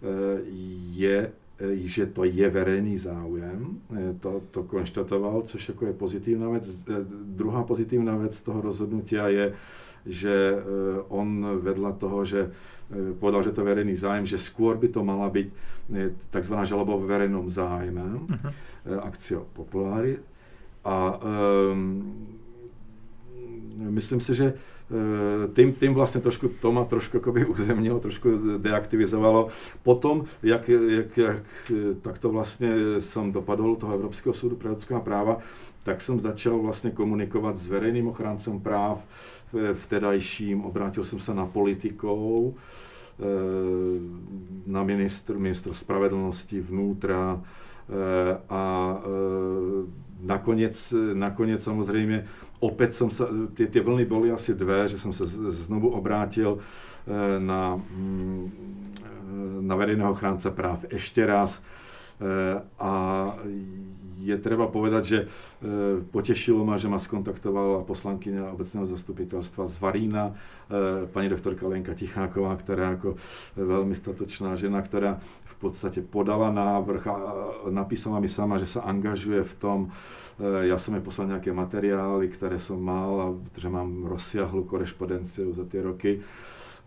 eh, 0.00 0.46
je 0.94 1.18
že 1.84 2.06
to 2.12 2.28
je 2.28 2.44
verejný 2.50 3.00
záujem, 3.00 3.80
e, 3.88 4.14
to, 4.20 4.44
to 4.50 4.62
konštatoval, 4.62 5.42
což 5.42 5.68
jako 5.68 5.86
je 5.86 5.92
pozitívna 5.92 6.48
vec. 6.48 6.68
E, 6.68 6.76
druhá 7.10 7.64
pozitívna 7.64 8.16
vec 8.16 8.40
toho 8.40 8.60
rozhodnutia 8.60 9.28
je, 9.28 9.46
že 10.06 10.62
on 11.10 11.58
vedľa 11.58 11.98
toho, 11.98 12.22
že 12.22 12.54
povedal, 13.18 13.42
že 13.42 13.50
to 13.50 13.66
je 13.66 13.70
verejný 13.74 13.94
zájem, 13.98 14.22
že 14.22 14.38
skôr 14.38 14.78
by 14.78 14.86
to 14.86 15.02
mala 15.02 15.26
byť 15.26 15.50
tzv. 16.30 16.54
žaloba 16.62 16.94
v 16.94 17.10
verejnom 17.10 17.50
zájme, 17.50 18.06
uh-huh. 18.06 19.02
akcio 19.02 19.50
populári. 19.50 20.22
A 20.86 21.18
um, 21.18 22.06
myslím 23.90 24.22
si, 24.22 24.38
že 24.38 24.54
Eh, 24.54 24.75
tým, 25.50 25.74
tým 25.74 25.92
vlastne 25.98 26.22
trošku, 26.22 26.62
to 26.62 26.70
ma 26.70 26.86
trošku 26.86 27.18
akoby 27.18 27.42
uzemnilo, 27.54 27.98
trošku 27.98 28.58
deaktivizovalo. 28.62 29.50
Potom, 29.82 30.30
jak, 30.46 30.68
jak, 30.70 31.10
jak 31.16 31.46
takto 32.06 32.30
vlastne 32.30 33.02
som 33.02 33.34
dopadol 33.34 33.74
toho 33.74 33.98
Európskeho 33.98 34.30
súdu 34.30 34.54
pre 34.54 34.70
ľudská 34.70 35.02
práva, 35.02 35.42
tak 35.82 36.02
som 36.02 36.18
začal 36.18 36.58
vlastne 36.58 36.90
komunikovať 36.94 37.62
s 37.62 37.66
verejným 37.70 38.10
ochráncom 38.10 38.58
práv 38.58 39.02
vtedajším, 39.54 40.66
obrátil 40.66 41.06
som 41.06 41.22
sa 41.22 41.30
na 41.34 41.46
politikov, 41.46 42.58
eh, 43.18 43.24
na 44.66 44.82
ministr, 44.82 45.38
ministr 45.38 45.70
spravedlnosti, 45.74 46.58
vnútra, 46.62 47.42
a 48.50 48.62
nakoniec, 50.22 50.76
nakoniec 51.14 51.60
samozrejme 51.60 52.24
opäť 52.60 52.96
som 52.96 53.08
sa, 53.12 53.28
tie, 53.52 53.68
tie 53.68 53.82
vlny 53.84 54.04
boli 54.08 54.28
asi 54.32 54.56
dve, 54.56 54.88
že 54.88 54.96
som 54.96 55.12
sa 55.12 55.28
znovu 55.52 55.92
obrátil 55.92 56.60
na, 57.40 57.76
mm, 57.76 58.44
na 59.62 59.74
verejného 59.76 60.14
chránca 60.16 60.50
práv 60.50 60.88
ešte 60.88 61.22
raz. 61.22 61.60
A 62.80 62.92
je 64.16 64.36
treba 64.40 64.66
povedať, 64.72 65.02
že 65.04 65.18
potešilo 66.10 66.64
ma, 66.64 66.80
že 66.80 66.88
ma 66.88 66.96
skontaktovala 66.96 67.84
poslankyňa 67.84 68.56
obecného 68.56 68.88
zastupiteľstva 68.88 69.68
z 69.68 69.76
Varína, 69.76 70.32
pani 71.12 71.28
doktorka 71.28 71.68
Lenka 71.68 71.92
Ticháková, 71.92 72.56
ktorá 72.56 72.96
ako 72.96 73.20
veľmi 73.54 73.92
statočná 73.92 74.56
žena, 74.56 74.80
ktorá 74.80 75.20
v 75.56 75.58
podstate 75.58 76.04
podala 76.04 76.52
návrh 76.52 77.02
a 77.08 77.16
napísala 77.72 78.20
mi 78.20 78.28
sama, 78.28 78.60
že 78.60 78.68
sa 78.68 78.84
angažuje 78.84 79.40
v 79.40 79.54
tom. 79.56 79.78
E, 80.36 80.68
ja 80.68 80.76
som 80.76 80.92
jej 80.92 81.00
poslal 81.00 81.32
nejaké 81.32 81.50
materiály, 81.56 82.28
ktoré 82.28 82.60
som 82.60 82.76
mal 82.76 83.12
a 83.18 83.28
že 83.56 83.72
mám 83.72 84.04
rozsiahlu 84.04 84.68
korešpondenciu 84.68 85.56
za 85.56 85.64
tie 85.64 85.80
roky 85.80 86.12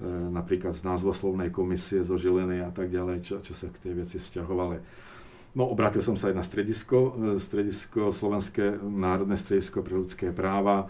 napríklad 0.07 0.71
z 0.71 0.87
názvoslovnej 0.87 1.51
komisie 1.51 1.99
zo 2.07 2.15
Žiliny 2.15 2.63
a 2.63 2.71
tak 2.71 2.87
ďalej, 2.87 3.19
čo, 3.19 3.35
čo 3.43 3.51
sa 3.51 3.67
k 3.67 3.83
tej 3.83 3.93
veci 3.99 4.15
vzťahovali. 4.15 4.79
No, 5.57 5.67
obrátil 5.67 5.99
som 5.99 6.15
sa 6.15 6.29
aj 6.29 6.35
na 6.37 6.45
stredisko, 6.45 6.97
e, 7.35 7.41
stredisko 7.41 8.13
Slovenské 8.13 8.79
národné 8.79 9.35
stredisko 9.35 9.81
pre 9.81 9.97
ľudské 9.97 10.31
práva 10.31 10.87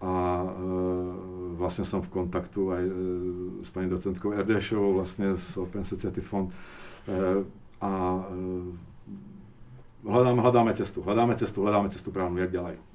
a 0.00 0.14
e, 0.40 0.46
vlastne 1.58 1.84
som 1.84 2.00
v 2.00 2.08
kontaktu 2.08 2.60
aj 2.70 2.84
e, 2.86 2.92
s 3.66 3.68
pani 3.74 3.90
docentkou 3.90 4.32
Erdešovou, 4.32 4.96
vlastne 4.96 5.34
z 5.34 5.58
Open 5.58 5.84
Society 5.84 6.22
Fund 6.22 6.48
e, 6.48 6.54
a 7.80 7.90
e, 8.28 8.36
hľadáme, 10.04 10.40
hľadáme 10.42 10.72
cestu, 10.74 11.00
hľadáme 11.02 11.34
cestu, 11.36 11.62
hľadáme 11.64 11.88
cestu 11.90 12.10
právnu, 12.12 12.38
jak 12.38 12.52
ďalej. 12.52 12.89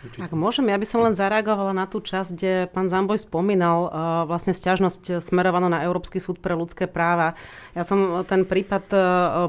Určite. 0.00 0.24
Ak 0.24 0.32
môžem, 0.32 0.64
ja 0.72 0.80
by 0.80 0.86
som 0.88 1.04
len 1.04 1.12
zareagovala 1.12 1.76
na 1.76 1.84
tú 1.84 2.00
časť, 2.00 2.30
kde 2.32 2.52
pán 2.72 2.88
Zamboj 2.88 3.20
spomínal 3.20 3.78
uh, 3.84 3.90
vlastne 4.24 4.56
stiažnosť 4.56 5.20
smerovanú 5.20 5.68
na 5.68 5.84
Európsky 5.84 6.16
súd 6.16 6.40
pre 6.40 6.56
ľudské 6.56 6.88
práva. 6.88 7.36
Ja 7.76 7.84
som 7.84 8.24
ten 8.24 8.48
prípad 8.48 8.84
uh, 8.90 9.00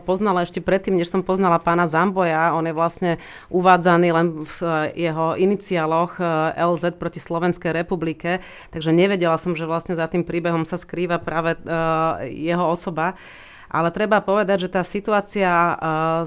poznala 0.04 0.44
ešte 0.44 0.60
predtým, 0.60 1.00
než 1.00 1.08
som 1.08 1.24
poznala 1.24 1.56
pána 1.56 1.88
Zamboja. 1.88 2.52
On 2.52 2.68
je 2.68 2.76
vlastne 2.76 3.12
uvádzaný 3.48 4.10
len 4.12 4.28
v 4.44 4.56
uh, 4.60 4.92
jeho 4.92 5.40
iniciáloch 5.40 6.20
LZ 6.60 7.00
proti 7.00 7.24
Slovenskej 7.24 7.72
republike, 7.72 8.44
takže 8.76 8.92
nevedela 8.92 9.40
som, 9.40 9.56
že 9.56 9.64
vlastne 9.64 9.96
za 9.96 10.12
tým 10.12 10.28
príbehom 10.28 10.68
sa 10.68 10.76
skrýva 10.76 11.24
práve 11.24 11.56
jeho 12.28 12.66
osoba. 12.68 13.16
Ale 13.72 13.88
treba 13.96 14.20
povedať, 14.20 14.68
že 14.68 14.74
tá 14.76 14.84
situácia 14.84 15.48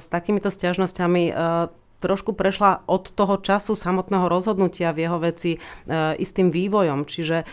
s 0.01 0.09
takýmito 0.09 0.49
stiažnosťami 0.49 1.37
trošku 2.05 2.37
prešla 2.37 2.85
od 2.85 3.09
toho 3.17 3.41
času 3.41 3.73
samotného 3.73 4.29
rozhodnutia 4.29 4.93
v 4.93 5.09
jeho 5.09 5.17
veci 5.17 5.57
e, 5.57 5.59
istým 6.21 6.53
vývojom. 6.53 7.09
Čiže 7.09 7.49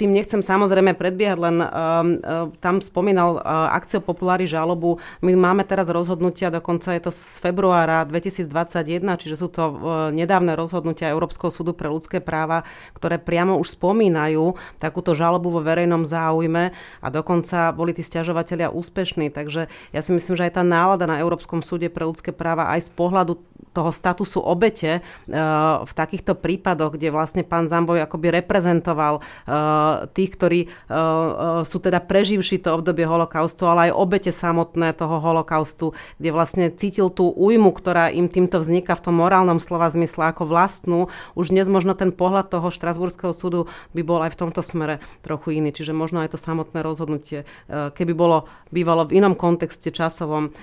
tým 0.00 0.10
nechcem 0.16 0.40
samozrejme 0.40 0.96
predbiehať, 0.96 1.38
len 1.38 1.56
eh, 1.60 1.68
eh, 1.68 2.48
tam 2.64 2.80
spomínal 2.80 3.36
akciu 3.44 4.00
Populári 4.00 4.48
žalobu. 4.48 4.96
My 5.20 5.36
máme 5.36 5.64
teraz 5.68 5.88
rozhodnutia, 5.92 6.48
dokonca 6.48 6.96
je 6.96 7.02
to 7.04 7.10
z 7.12 7.40
februára 7.44 8.04
2021, 8.08 9.04
čiže 9.20 9.36
sú 9.36 9.48
to 9.52 9.62
nedávne 10.12 10.56
rozhodnutia 10.56 11.12
Európskeho 11.12 11.52
súdu 11.52 11.72
pre 11.76 11.88
ľudské 11.88 12.20
práva, 12.20 12.64
ktoré 12.96 13.20
priamo 13.20 13.56
už 13.60 13.76
spomínajú 13.76 14.56
takúto 14.80 15.12
žalobu 15.12 15.52
vo 15.52 15.60
verejnom 15.64 16.04
záujme 16.04 16.72
a 17.00 17.06
dokonca 17.08 17.72
boli 17.72 17.96
tí 17.96 18.04
stiažovateľia 18.04 18.72
úspešní. 18.72 19.32
Takže 19.32 19.68
ja 19.92 20.00
si 20.00 20.10
myslím, 20.12 20.34
že 20.36 20.46
aj 20.48 20.60
tá 20.60 20.62
nálada 20.64 21.04
na 21.08 21.20
Európskom 21.20 21.60
súde 21.60 21.88
pre 21.88 22.04
ľudské 22.04 22.30
práva 22.32 22.70
aj 22.72 22.88
z 22.88 22.90
pohľadu 22.92 23.40
toho 23.74 23.90
statusu 23.90 24.38
obete 24.38 25.02
v 25.26 25.92
takýchto 25.92 26.38
prípadoch, 26.38 26.94
kde 26.94 27.10
vlastne 27.10 27.42
pán 27.42 27.66
Zamboj 27.66 28.06
akoby 28.06 28.38
reprezentoval 28.38 29.18
Eh, 29.24 29.33
tých, 30.14 30.30
ktorí 30.34 30.60
eh, 30.64 30.70
eh, 30.70 31.62
sú 31.66 31.78
teda 31.82 32.00
preživší 32.00 32.62
to 32.62 32.72
obdobie 32.72 33.04
holokaustu, 33.04 33.68
ale 33.68 33.90
aj 33.90 33.92
obete 33.92 34.32
samotné 34.32 34.96
toho 34.96 35.20
holokaustu, 35.20 35.92
kde 36.16 36.30
vlastne 36.32 36.66
cítil 36.72 37.12
tú 37.12 37.28
újmu, 37.30 37.70
ktorá 37.74 38.08
im 38.08 38.30
týmto 38.30 38.62
vzniká 38.62 38.96
v 38.96 39.04
tom 39.10 39.20
morálnom 39.20 39.60
slova 39.60 39.90
zmysle 39.92 40.32
ako 40.32 40.48
vlastnú. 40.48 41.12
Už 41.36 41.52
dnes 41.52 41.68
možno 41.68 41.92
ten 41.92 42.10
pohľad 42.10 42.48
toho 42.48 42.72
Štrasburského 42.72 43.36
súdu 43.36 43.66
by 43.92 44.02
bol 44.02 44.22
aj 44.24 44.34
v 44.34 44.40
tomto 44.46 44.60
smere 44.64 45.04
trochu 45.20 45.60
iný. 45.60 45.74
Čiže 45.74 45.92
možno 45.92 46.22
aj 46.22 46.32
to 46.34 46.38
samotné 46.40 46.80
rozhodnutie, 46.80 47.44
keby 47.68 48.12
bolo 48.14 48.46
bývalo 48.70 49.06
v 49.06 49.20
inom 49.22 49.34
kontexte 49.34 49.90
časovom, 49.90 50.54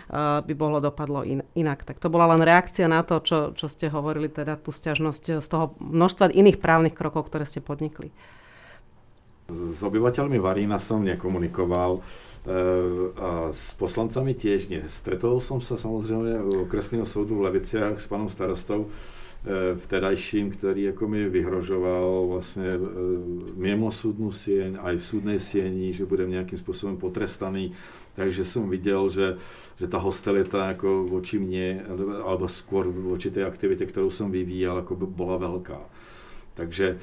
by 0.46 0.54
bolo 0.56 0.80
dopadlo 0.80 1.24
in, 1.28 1.44
inak. 1.54 1.84
Tak 1.84 2.00
to 2.00 2.08
bola 2.08 2.32
len 2.36 2.42
reakcia 2.44 2.88
na 2.88 3.04
to, 3.04 3.20
čo, 3.22 3.38
čo 3.56 3.68
ste 3.68 3.92
hovorili, 3.92 4.32
teda 4.32 4.58
tú 4.58 4.72
stiažnosť 4.74 5.44
z 5.44 5.48
toho 5.48 5.76
množstva 5.80 6.32
iných 6.34 6.58
právnych 6.58 6.96
krokov, 6.98 7.30
ktoré 7.30 7.46
ste 7.46 7.62
podnikli. 7.62 8.10
S 9.52 9.84
obyvateľmi 9.84 10.40
Varína 10.40 10.80
som 10.80 11.04
nekomunikoval 11.04 12.00
e, 12.00 12.02
a 13.20 13.30
s 13.52 13.76
poslancami 13.76 14.32
tiež 14.32 14.72
nie. 14.72 14.84
Stretol 14.88 15.44
som 15.44 15.60
sa 15.60 15.76
samozrejme 15.76 16.42
u 16.42 16.52
okresného 16.66 17.04
súdu 17.04 17.38
v 17.38 17.52
Leviciach 17.52 18.00
s 18.00 18.08
pánom 18.08 18.32
starostou 18.32 18.88
e, 19.44 19.76
vtedajším, 19.76 20.56
ktorý 20.56 20.96
ako 20.96 21.04
mi 21.12 21.28
vyhrožoval 21.28 22.32
vlastne 22.32 22.72
e, 22.72 22.80
mimo 23.60 23.92
súdnu 23.92 24.32
sieň, 24.32 24.80
aj 24.80 24.96
v 24.96 25.08
súdnej 25.08 25.40
sieni, 25.40 25.92
že 25.92 26.08
budem 26.08 26.32
nejakým 26.32 26.58
spôsobom 26.58 26.96
potrestaný. 26.96 27.76
Takže 28.16 28.44
som 28.44 28.68
videl, 28.68 29.08
že, 29.08 29.40
že 29.80 29.88
tá 29.88 30.00
hostelita 30.00 30.76
ako 30.76 31.08
voči 31.08 31.40
mne, 31.40 31.84
alebo 32.28 32.48
skôr 32.52 32.88
voči 32.92 33.32
tej 33.32 33.48
aktivite, 33.48 33.88
ktorú 33.88 34.12
som 34.12 34.28
vyvíjal, 34.28 34.84
ako 34.84 35.00
bola 35.08 35.40
veľká. 35.40 36.01
Takže 36.52 36.88
e, 36.92 36.96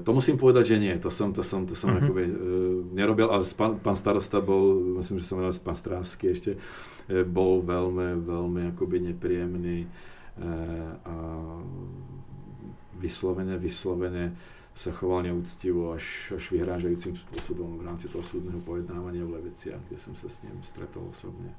to 0.00 0.10
musím 0.16 0.40
povedať, 0.40 0.74
že 0.74 0.76
nie, 0.80 0.94
to 0.96 1.12
som, 1.12 1.36
to 1.36 1.44
som, 1.44 1.68
to 1.68 1.76
som 1.76 1.92
uh-huh. 1.92 2.00
akoby, 2.00 2.24
e, 2.24 2.34
nerobil, 2.96 3.28
ale 3.28 3.44
pán, 3.52 3.76
pán 3.76 3.92
starosta 3.92 4.40
bol, 4.40 4.96
myslím, 5.04 5.20
že 5.20 5.28
som 5.28 5.36
menoval 5.36 5.60
pán 5.60 5.76
Strásky 5.76 6.32
ešte, 6.32 6.56
e, 6.56 7.20
bol 7.28 7.60
veľmi, 7.60 8.24
veľmi 8.24 8.60
akoby 8.72 9.12
nepríjemný 9.12 9.84
a 11.04 11.16
vyslovene, 12.96 13.60
vyslovene 13.60 14.32
sa 14.72 14.88
choval 14.88 15.28
neúctivo 15.28 15.92
až, 15.92 16.32
až 16.32 16.48
vyhrážajúcim 16.48 17.12
spôsobom 17.12 17.76
v 17.76 17.84
rámci 17.84 18.08
toho 18.08 18.24
súdneho 18.24 18.56
pojednávania 18.64 19.26
v 19.28 19.36
Leviciach, 19.36 19.82
kde 19.84 20.00
som 20.00 20.16
sa 20.16 20.32
s 20.32 20.40
ním 20.40 20.56
stretol 20.64 21.12
osobne. 21.12 21.52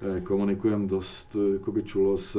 Komunikujem 0.00 0.88
dosť 0.88 1.60
akoby 1.60 1.80
čulo 1.84 2.16
s 2.16 2.32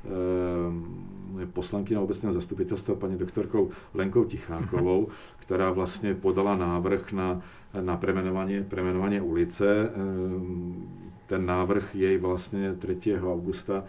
Ehm, 0.00 1.44
poslankyňou 1.52 2.04
obecného 2.04 2.32
zastupiteľstva 2.36 2.96
pani 2.96 3.20
doktorkou 3.20 3.68
Lenkou 3.92 4.24
Tichákovou, 4.24 5.12
ktorá 5.44 5.72
vlastne 5.76 6.16
podala 6.16 6.56
návrh 6.56 7.12
na, 7.12 7.44
na 7.76 8.00
premenovanie, 8.00 8.64
premenovanie 8.64 9.20
ulice. 9.20 9.92
Ehm, 9.92 10.88
ten 11.28 11.46
návrh 11.46 11.94
jej 11.94 12.16
vlastne 12.18 12.74
3. 12.74 13.22
augusta 13.22 13.86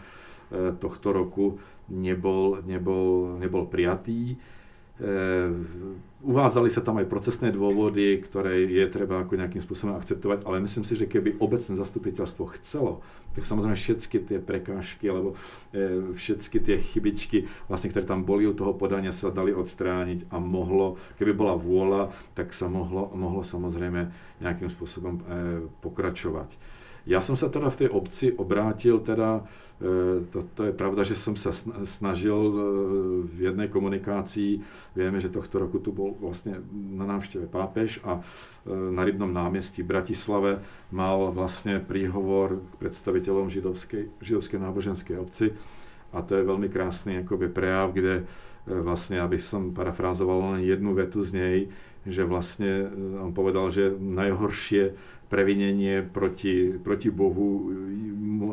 e, 0.54 0.76
tohto 0.78 1.10
roku 1.10 1.58
nebol, 1.90 2.62
nebol, 2.62 3.42
nebol 3.42 3.66
prijatý. 3.66 4.38
Ehm, 5.02 5.98
uvádzali 6.22 6.70
sa 6.70 6.86
tam 6.86 7.02
aj 7.02 7.10
procesné 7.10 7.50
dôvody, 7.50 8.22
ktoré 8.22 8.70
je 8.70 8.86
treba 8.86 9.26
ako 9.26 9.34
nejakým 9.34 9.58
spôsobom 9.58 9.98
akceptovať, 9.98 10.46
ale 10.46 10.62
myslím 10.62 10.86
si, 10.86 10.94
že 10.94 11.10
keby 11.10 11.42
obecné 11.42 11.74
zastupiteľstvo 11.74 12.54
chcelo, 12.62 13.02
tak 13.34 13.50
samozrejme 13.50 13.74
všetky 13.74 14.18
tie 14.30 14.38
prekážky 14.38 15.10
alebo 15.10 15.34
e, 15.74 16.14
všetky 16.14 16.58
tie 16.62 16.78
chybičky, 16.78 17.50
vlastne, 17.66 17.90
ktoré 17.90 18.06
tam 18.06 18.22
boli 18.22 18.46
u 18.46 18.54
toho 18.54 18.78
podania, 18.78 19.10
sa 19.10 19.34
dali 19.34 19.50
odstrániť 19.50 20.30
a 20.30 20.38
mohlo, 20.38 21.02
keby 21.18 21.34
bola 21.34 21.58
vôľa, 21.58 22.14
tak 22.38 22.54
sa 22.54 22.70
mohlo, 22.70 23.10
mohlo 23.18 23.42
samozrejme 23.42 24.14
nejakým 24.38 24.70
spôsobom 24.70 25.18
e, 25.18 25.22
pokračovať. 25.82 26.54
Ja 27.10 27.20
som 27.20 27.34
sa 27.34 27.50
teda 27.50 27.74
v 27.74 27.80
tej 27.86 27.90
obci 27.90 28.30
obrátil 28.36 29.02
teda 29.02 29.46
E, 29.82 30.22
to, 30.30 30.46
to 30.54 30.70
je 30.70 30.74
pravda, 30.78 31.02
že 31.02 31.18
som 31.18 31.34
sa 31.34 31.50
snažil 31.90 32.38
e, 32.38 32.54
v 33.26 33.50
jednej 33.50 33.66
komunikácii, 33.66 34.62
vieme, 34.94 35.18
že 35.18 35.34
tohto 35.34 35.58
roku 35.58 35.82
tu 35.82 35.90
bol 35.90 36.14
vlastne 36.22 36.62
na 36.70 37.10
návšteve 37.10 37.50
pápež 37.50 37.98
a 38.06 38.22
e, 38.62 38.70
na 38.70 39.02
Rybnom 39.02 39.34
námestí 39.34 39.82
v 39.82 39.90
Bratislave 39.90 40.62
mal 40.94 41.34
vlastne 41.34 41.82
príhovor 41.82 42.62
k 42.62 42.74
predstaviteľom 42.78 43.50
židovskej, 43.50 44.22
židovskej 44.22 44.60
náboženskej 44.62 45.18
obci 45.18 45.58
a 46.14 46.22
to 46.22 46.38
je 46.38 46.46
veľmi 46.46 46.70
krásny 46.70 47.26
akoby 47.26 47.50
prejav, 47.50 47.90
kde 47.90 48.30
vlastne, 48.70 49.18
aby 49.18 49.42
som 49.42 49.74
parafrázoval 49.74 50.54
len 50.54 50.70
jednu 50.70 50.94
vetu 50.94 51.26
z 51.26 51.32
nej, 51.34 51.58
že 52.06 52.22
vlastne 52.22 52.86
on 53.18 53.34
povedal, 53.34 53.74
že 53.74 53.90
najhoršie 53.98 54.94
previnenie 55.32 56.04
proti, 56.04 56.76
proti 56.76 57.08
Bohu 57.08 57.72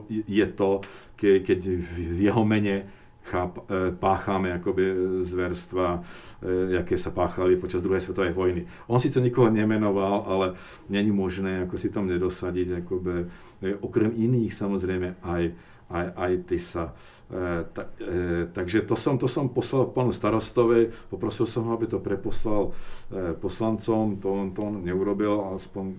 je 0.06 0.46
to, 0.54 0.78
ke, 1.18 1.42
keď 1.42 1.58
v 1.74 2.18
jeho 2.22 2.46
mene 2.46 2.86
cháp, 3.28 3.58
e, 3.68 3.92
pácháme 3.92 4.52
akoby 4.56 4.84
zverstva, 5.20 6.00
e, 6.40 6.80
jaké 6.80 6.96
sa 6.96 7.12
páchali 7.12 7.60
počas 7.60 7.84
druhej 7.84 8.00
svetovej 8.00 8.32
vojny. 8.32 8.64
On 8.88 8.96
síce 8.96 9.20
nikoho 9.20 9.52
nemenoval, 9.52 10.24
ale 10.24 10.46
není 10.88 11.12
možné 11.12 11.68
ako 11.68 11.76
si 11.76 11.92
tam 11.92 12.08
nedosadiť, 12.08 12.86
akoby, 12.86 13.12
e, 13.60 13.76
okrem 13.84 14.16
iných 14.16 14.52
samozrejme 14.54 15.20
aj, 15.20 15.42
aj, 15.88 16.06
aj 16.16 16.32
ty 16.48 16.58
sa. 16.60 16.92
E, 17.28 17.68
ta, 17.76 17.92
e, 18.00 18.48
takže 18.56 18.88
to 18.88 18.96
som, 18.96 19.20
to 19.20 19.28
som 19.28 19.52
poslal 19.52 19.92
panu 19.92 20.16
starostovi, 20.16 20.88
poprosil 21.12 21.44
som 21.44 21.68
ho, 21.68 21.76
aby 21.76 21.84
to 21.84 22.00
preposlal 22.00 22.72
e, 23.12 23.36
poslancom, 23.36 24.16
to 24.16 24.32
on 24.32 24.48
to 24.56 24.64
on 24.64 24.80
neurobil, 24.80 25.52
aspoň, 25.52 25.92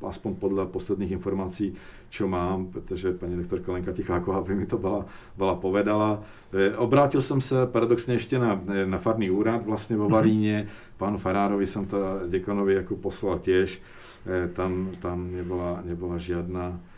aspoň 0.00 0.32
podľa 0.40 0.64
posledných 0.72 1.12
informácií, 1.12 1.76
čo 2.08 2.24
mám, 2.24 2.72
pretože 2.72 3.12
pani 3.12 3.36
doktorka 3.36 3.68
Lenka 3.68 3.92
Ticháková 3.92 4.40
by 4.40 4.52
mi 4.56 4.64
to 4.64 4.80
bola, 4.80 5.04
bola 5.36 5.60
povedala. 5.60 6.24
E, 6.48 6.72
obrátil 6.80 7.20
som 7.20 7.36
sa 7.36 7.68
paradoxne 7.68 8.16
ešte 8.16 8.40
na, 8.40 8.56
na 8.88 8.96
farný 8.96 9.28
úrad 9.28 9.60
vlastne 9.60 10.00
vo 10.00 10.08
mhm. 10.08 10.12
Varíne, 10.16 10.56
mm-hmm. 10.64 10.96
pánu 10.96 11.20
Farárovi 11.20 11.68
som 11.68 11.84
to 11.84 12.24
dekonovi 12.32 12.80
ako 12.80 12.96
poslal 12.96 13.44
tiež, 13.44 13.76
e, 14.24 14.48
tam, 14.56 14.96
tam 15.04 15.36
nebola, 15.36 15.84
nebola 15.84 16.16
žiadna, 16.16 16.80
e, 16.80 16.95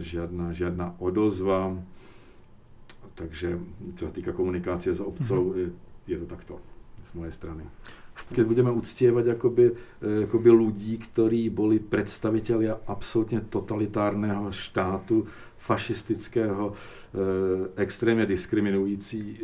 žiadna, 0.00 0.56
žiadna 0.56 0.96
odozva. 1.04 1.76
Takže 3.18 3.58
čo 3.98 4.02
sa 4.08 4.12
týka 4.14 4.30
komunikácie 4.32 4.94
s 4.94 5.02
obcov, 5.02 5.52
mm-hmm. 5.52 5.58
je, 6.06 6.14
je 6.14 6.16
to 6.22 6.26
takto 6.30 6.54
z 7.02 7.10
mojej 7.18 7.34
strany. 7.34 7.64
Keď 8.28 8.44
budeme 8.44 8.74
uctievať 8.74 9.38
akoby, 9.38 9.64
e, 9.70 9.74
akoby 10.28 10.50
ľudí, 10.50 10.94
ktorí 11.00 11.48
boli 11.48 11.80
predstavitelia 11.80 12.84
absolútne 12.90 13.46
totalitárneho 13.46 14.50
štátu, 14.52 15.24
fašistického, 15.56 16.70
e, 16.70 16.74
extrémne 17.78 18.26
diskriminující, 18.28 19.20
e, 19.20 19.34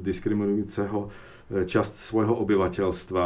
diskriminujúceho 0.00 0.98
časť 1.44 2.00
svojho 2.00 2.40
obyvateľstva, 2.40 3.24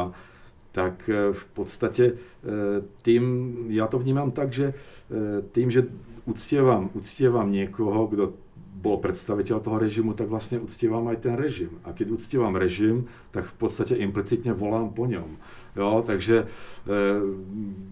tak 0.73 1.09
v 1.11 1.45
podstate 1.57 2.21
tým, 3.03 3.23
ja 3.73 3.91
to 3.91 3.99
vnímam 3.99 4.31
tak, 4.31 4.55
že 4.55 4.77
tým, 5.57 5.73
že 5.73 5.89
uctievam, 6.29 6.93
uctievam 6.93 7.49
niekoho, 7.49 8.07
kto 8.07 8.25
bol 8.79 9.03
predstaviteľ 9.03 9.59
toho 9.59 9.79
režimu, 9.83 10.15
tak 10.15 10.31
vlastne 10.31 10.63
uctievam 10.63 11.11
aj 11.11 11.27
ten 11.27 11.35
režim. 11.35 11.83
A 11.83 11.91
keď 11.91 12.15
uctievam 12.15 12.55
režim, 12.55 13.11
tak 13.35 13.51
v 13.51 13.55
podstate 13.59 13.99
implicitne 13.99 14.55
volám 14.55 14.95
po 14.95 15.11
ňom. 15.11 15.35
Jo, 15.75 16.07
takže 16.07 16.47
e, 16.87 16.97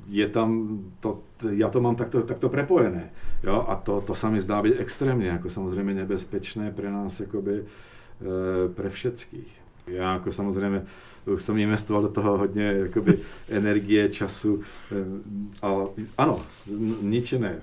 je 0.07 0.27
tam, 0.31 0.79
to, 1.03 1.27
ja 1.43 1.71
to 1.75 1.83
mám 1.83 1.99
takto, 1.99 2.23
takto 2.23 2.47
prepojené. 2.47 3.11
Jo, 3.43 3.67
a 3.67 3.75
to, 3.75 3.99
to 3.99 4.15
sa 4.15 4.31
mi 4.31 4.39
zdá 4.39 4.63
byť 4.63 4.79
extrémne, 4.79 5.27
ako 5.35 5.51
samozrejme 5.51 5.91
nebezpečné 6.07 6.71
pre 6.71 6.87
nás, 6.87 7.19
akoby, 7.19 7.63
e, 7.63 7.65
pre 8.71 8.89
všetkých. 8.91 9.66
Ja 9.87 10.19
ako 10.19 10.35
samozrejme 10.35 10.83
už 11.27 11.43
som 11.43 11.59
investoval 11.59 12.03
do 12.03 12.09
toho 12.09 12.39
hodně 12.39 12.91
akoby, 12.91 13.19
energie, 13.49 14.09
času, 14.09 14.63
ale 15.63 15.87
áno, 16.19 16.43
ničené 17.03 17.63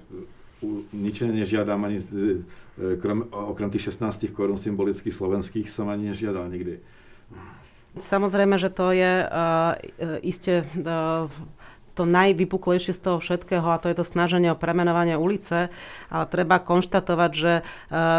ničené 0.93 1.43
nežiadam 1.43 1.83
ani, 1.83 1.99
e, 1.99 2.95
krom, 2.97 3.27
okrem 3.31 3.69
tých 3.69 3.91
16 3.93 4.31
korún 4.31 4.57
symbolických 4.57 5.13
slovenských 5.13 5.67
som 5.67 5.89
ani 5.91 6.15
nežiadal 6.15 6.47
nikdy. 6.49 6.79
Samozrejme, 7.93 8.57
že 8.57 8.73
to 8.73 8.89
je 8.89 9.21
uh, 9.21 9.77
iste 10.25 10.65
uh, 10.65 11.29
to 11.93 12.09
najvypuklejšie 12.09 12.93
z 12.97 13.01
toho 13.01 13.17
všetkého 13.21 13.65
a 13.65 13.77
to 13.77 13.89
je 13.89 13.97
to 14.01 14.05
snaženie 14.05 14.49
o 14.49 14.57
premenovanie 14.57 15.13
ulice, 15.13 15.69
ale 16.09 16.25
treba 16.27 16.57
konštatovať, 16.57 17.31
že 17.31 17.53
e, 17.59 17.63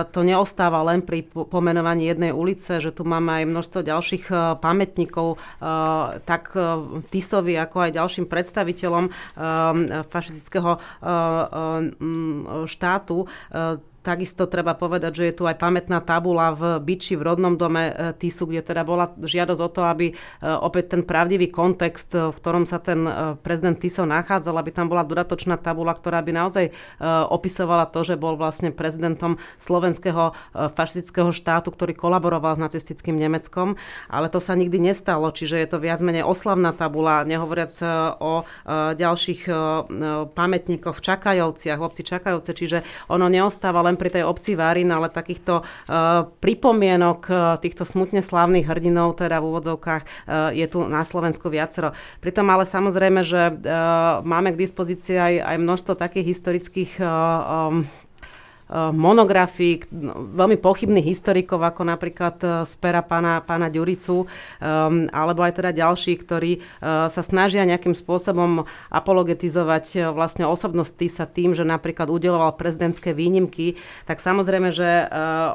to 0.08 0.20
neostáva 0.22 0.87
len 0.87 1.02
pri 1.02 1.26
pomenovaní 1.26 2.06
jednej 2.06 2.30
ulice, 2.30 2.78
že 2.78 2.94
tu 2.94 3.02
máme 3.02 3.42
aj 3.42 3.50
množstvo 3.50 3.80
ďalších 3.82 4.24
e, 4.30 4.34
pamätníkov, 4.62 5.28
e, 5.34 5.37
tak 6.22 6.54
Tisovi, 7.10 7.58
ako 7.58 7.76
aj 7.88 7.90
ďalším 7.98 8.26
predstaviteľom 8.30 9.10
fašistického 10.08 10.78
štátu 12.64 13.16
Takisto 14.04 14.44
treba 14.44 14.76
povedať, 14.76 15.12
že 15.16 15.24
je 15.32 15.34
tu 15.40 15.48
aj 15.48 15.56
pamätná 15.56 16.04
tabula 16.04 16.52
v 16.52 16.76
Biči 16.76 17.16
v 17.16 17.24
rodnom 17.24 17.56
dome 17.56 17.88
e, 17.88 18.12
Tisu, 18.12 18.44
kde 18.44 18.60
teda 18.60 18.84
bola 18.84 19.08
žiadosť 19.16 19.62
o 19.64 19.70
to, 19.72 19.80
aby 19.80 20.12
e, 20.12 20.14
opäť 20.44 20.92
ten 20.92 21.08
pravdivý 21.08 21.48
kontext, 21.48 22.12
e, 22.12 22.28
v 22.28 22.36
ktorom 22.36 22.68
sa 22.68 22.84
ten 22.84 23.00
prezident 23.40 23.80
Tiso 23.80 24.04
nachádzal, 24.04 24.60
aby 24.60 24.76
tam 24.76 24.92
bola 24.92 25.08
dodatočná 25.08 25.56
tabula, 25.56 25.96
ktorá 25.96 26.20
by 26.20 26.32
naozaj 26.36 26.66
opisovala 27.32 27.88
to, 27.88 28.04
že 28.04 28.20
bol 28.20 28.36
vlastne 28.36 28.68
prezidentom 28.74 29.40
slovenského 29.56 30.36
fašistického 30.52 31.32
štátu, 31.32 31.72
ktorý 31.72 31.96
kolaboroval 31.96 32.58
s 32.58 32.60
nacistickým 32.60 33.16
Nemeckom, 33.16 33.80
ale 34.12 34.28
to 34.28 34.42
sa 34.42 34.52
nikdy 34.52 34.76
nestalo, 34.76 35.32
čiže 35.32 35.56
je 35.56 35.68
to 35.70 35.78
viac 35.80 36.04
menej 36.04 36.26
oslavná 36.26 36.76
tabula, 36.76 37.24
nehovoriac 37.24 37.72
o 38.20 38.44
ďalších 38.98 39.48
pamätníkoch 40.34 40.96
v 40.98 41.04
Čakajovciach, 41.04 41.78
v 41.80 41.86
obci 41.86 42.02
Čakajovce, 42.04 42.50
čiže 42.52 42.78
ono 43.08 43.30
neostáva 43.30 43.80
len 43.86 43.93
len 43.94 44.00
pri 44.00 44.11
tej 44.11 44.26
obci 44.26 44.59
Várin, 44.59 44.90
ale 44.90 45.07
takýchto 45.07 45.62
uh, 45.62 46.26
pripomienok 46.42 47.20
uh, 47.30 47.38
týchto 47.62 47.87
smutne 47.87 48.26
slávnych 48.26 48.66
hrdinov, 48.66 49.22
teda 49.22 49.38
v 49.38 49.54
úvodzovkách, 49.54 50.02
uh, 50.02 50.50
je 50.50 50.66
tu 50.66 50.83
na 50.83 51.07
Slovensku 51.07 51.46
viacero. 51.46 51.94
Pritom 52.18 52.50
ale 52.50 52.66
samozrejme, 52.66 53.22
že 53.22 53.54
máme 54.24 54.57
k 54.57 54.61
dispozícii 54.66 55.14
aj, 55.14 55.35
aj 55.44 55.57
množstvo 55.61 55.92
takých 55.94 56.26
historických 56.35 56.92
Eh, 58.74 58.90
monografií 58.90 59.87
no, 59.94 60.34
veľmi 60.34 60.58
pochybných 60.58 61.06
historikov, 61.06 61.62
ako 61.62 61.87
napríklad 61.87 62.37
eh, 62.42 62.50
z 62.66 62.74
pera 62.82 63.06
pána, 63.06 63.38
pána 63.38 63.70
Ďuricu, 63.70 64.26
um, 64.26 65.06
alebo 65.14 65.46
aj 65.46 65.62
teda 65.62 65.70
ďalší, 65.70 66.18
ktorí 66.18 66.58
uh, 66.58 67.06
sa 67.10 67.22
snažia 67.22 67.66
nejakým 67.66 67.94
spôsobom 67.94 68.66
apologetizovať 68.90 70.10
vlastne 70.10 70.46
osobnosť 70.46 70.92
Tisa 70.94 71.26
tým, 71.26 71.54
že 71.54 71.62
napríklad 71.62 72.10
udeloval 72.10 72.58
prezidentské 72.58 73.14
výnimky, 73.14 73.78
tak 74.08 74.18
samozrejme, 74.18 74.70
že 74.74 75.06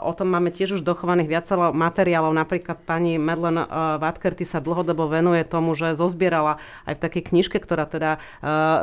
o 0.03 0.11
tom 0.13 0.29
máme 0.31 0.51
tiež 0.53 0.79
už 0.79 0.81
dochovaných 0.85 1.31
viacero 1.31 1.71
materiálov. 1.71 2.31
Napríklad 2.35 2.83
pani 2.83 3.19
Madeleine 3.19 3.65
uh, 3.65 3.97
Vatkerty 3.99 4.43
sa 4.45 4.63
dlhodobo 4.63 5.09
venuje 5.09 5.43
tomu, 5.47 5.75
že 5.75 5.97
zozbierala 5.97 6.59
aj 6.87 6.99
v 6.99 7.03
takej 7.03 7.23
knižke, 7.33 7.57
ktorá 7.59 7.89
teda 7.89 8.21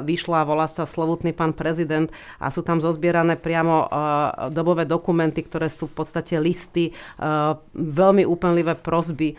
vyšla, 0.02 0.48
volá 0.48 0.66
sa 0.66 0.88
Slovutný 0.88 1.32
pán 1.32 1.52
prezident 1.52 2.10
a 2.40 2.50
sú 2.50 2.60
tam 2.66 2.82
zozbierané 2.82 3.38
priamo 3.38 3.86
dobové 4.50 4.88
dokumenty, 4.88 5.44
ktoré 5.44 5.68
sú 5.68 5.90
v 5.90 6.02
podstate 6.02 6.38
listy, 6.40 6.94
veľmi 7.76 8.24
úplnlivé 8.24 8.78
prosby 8.78 9.34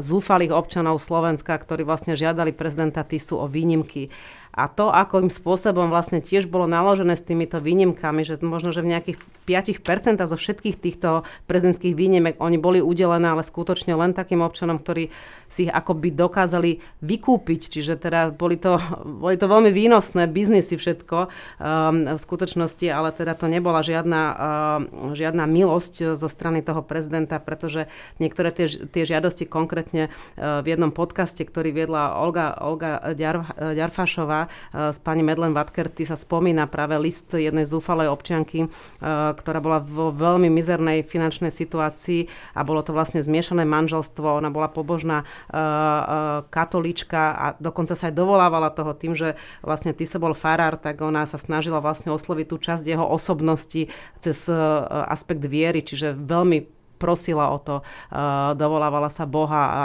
zúfalých 0.00 0.52
občanov 0.54 1.02
Slovenska, 1.02 1.54
ktorí 1.56 1.84
vlastne 1.84 2.16
žiadali 2.16 2.54
prezidenta 2.54 3.04
Tisu 3.04 3.38
o 3.38 3.46
výnimky 3.46 4.08
a 4.58 4.66
to, 4.66 4.90
akým 4.90 5.30
spôsobom 5.30 5.86
vlastne 5.86 6.18
tiež 6.18 6.50
bolo 6.50 6.66
naložené 6.66 7.14
s 7.14 7.22
týmito 7.22 7.62
výnimkami, 7.62 8.26
že 8.26 8.42
možno, 8.42 8.74
že 8.74 8.82
v 8.82 8.90
nejakých 8.90 9.18
5% 9.46 10.18
zo 10.26 10.34
všetkých 10.34 10.76
týchto 10.76 11.22
prezidentských 11.46 11.94
výnimek 11.94 12.42
oni 12.42 12.58
boli 12.58 12.82
udelené, 12.82 13.30
ale 13.30 13.46
skutočne 13.46 13.94
len 13.94 14.10
takým 14.18 14.42
občanom, 14.42 14.82
ktorí 14.82 15.14
si 15.46 15.70
ich 15.70 15.72
akoby 15.72 16.10
dokázali 16.10 16.82
vykúpiť. 17.00 17.60
Čiže 17.70 18.02
teda 18.02 18.34
boli 18.34 18.58
to, 18.58 18.82
boli 19.22 19.38
to 19.38 19.46
veľmi 19.46 19.70
výnosné 19.70 20.26
biznisy 20.26 20.74
všetko 20.74 21.18
um, 21.22 22.18
v 22.18 22.20
skutočnosti, 22.20 22.86
ale 22.90 23.14
teda 23.14 23.38
to 23.38 23.46
nebola 23.46 23.86
žiadna, 23.86 24.22
um, 24.34 25.14
žiadna 25.14 25.46
milosť 25.46 26.18
zo 26.18 26.28
strany 26.28 26.66
toho 26.66 26.82
prezidenta, 26.82 27.38
pretože 27.38 27.86
niektoré 28.18 28.50
tie, 28.50 28.66
tie 28.66 29.06
žiadosti 29.06 29.46
konkrétne 29.46 30.10
uh, 30.10 30.60
v 30.66 30.74
jednom 30.74 30.90
podcaste, 30.90 31.46
ktorý 31.46 31.70
viedla 31.70 32.18
Olga, 32.18 32.58
Olga 32.58 33.14
Ďar, 33.14 33.54
Ďarfašová, 33.54 34.47
s 34.72 34.98
pani 35.00 35.22
Medlen 35.24 35.54
Vatkerty 35.54 36.04
sa 36.04 36.16
spomína 36.16 36.68
práve 36.68 36.96
list 37.00 37.30
jednej 37.32 37.64
zúfalej 37.64 38.08
občianky, 38.12 38.58
eh, 38.64 38.68
ktorá 39.34 39.58
bola 39.58 39.78
vo 39.80 40.12
veľmi 40.14 40.48
mizernej 40.52 41.04
finančnej 41.04 41.52
situácii 41.52 42.28
a 42.56 42.60
bolo 42.64 42.84
to 42.84 42.92
vlastne 42.92 43.22
zmiešané 43.22 43.64
manželstvo. 43.68 44.38
Ona 44.40 44.52
bola 44.52 44.68
pobožná 44.68 45.24
eh, 45.24 45.58
katolička 46.48 47.22
a 47.34 47.46
dokonca 47.58 47.98
sa 47.98 48.10
aj 48.10 48.14
dovolávala 48.16 48.72
toho 48.72 48.92
tým, 48.94 49.12
že 49.14 49.38
vlastne 49.60 49.92
ty 49.92 50.04
bol 50.18 50.34
farár, 50.34 50.80
tak 50.80 50.98
ona 51.04 51.28
sa 51.28 51.38
snažila 51.38 51.78
vlastne 51.78 52.10
osloviť 52.10 52.46
tú 52.48 52.56
časť 52.58 52.82
jeho 52.82 53.06
osobnosti 53.06 53.86
cez 54.18 54.38
aspekt 54.88 55.44
viery, 55.46 55.84
čiže 55.84 56.16
veľmi 56.16 56.77
prosila 56.98 57.54
o 57.54 57.58
to, 57.62 57.76
dovolávala 58.58 59.08
sa 59.08 59.24
Boha 59.24 59.62
a 59.70 59.82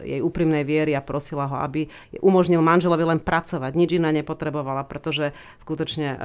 jej 0.00 0.24
úprimnej 0.24 0.64
viery 0.64 0.96
a 0.96 1.04
prosila 1.04 1.44
ho, 1.44 1.56
aby 1.60 1.84
umožnil 2.24 2.64
manželovi 2.64 3.04
len 3.04 3.20
pracovať. 3.20 3.76
Nič 3.76 4.00
iné 4.00 4.08
nepotrebovala, 4.24 4.88
pretože 4.88 5.36
skutočne 5.60 6.08
um, 6.08 6.18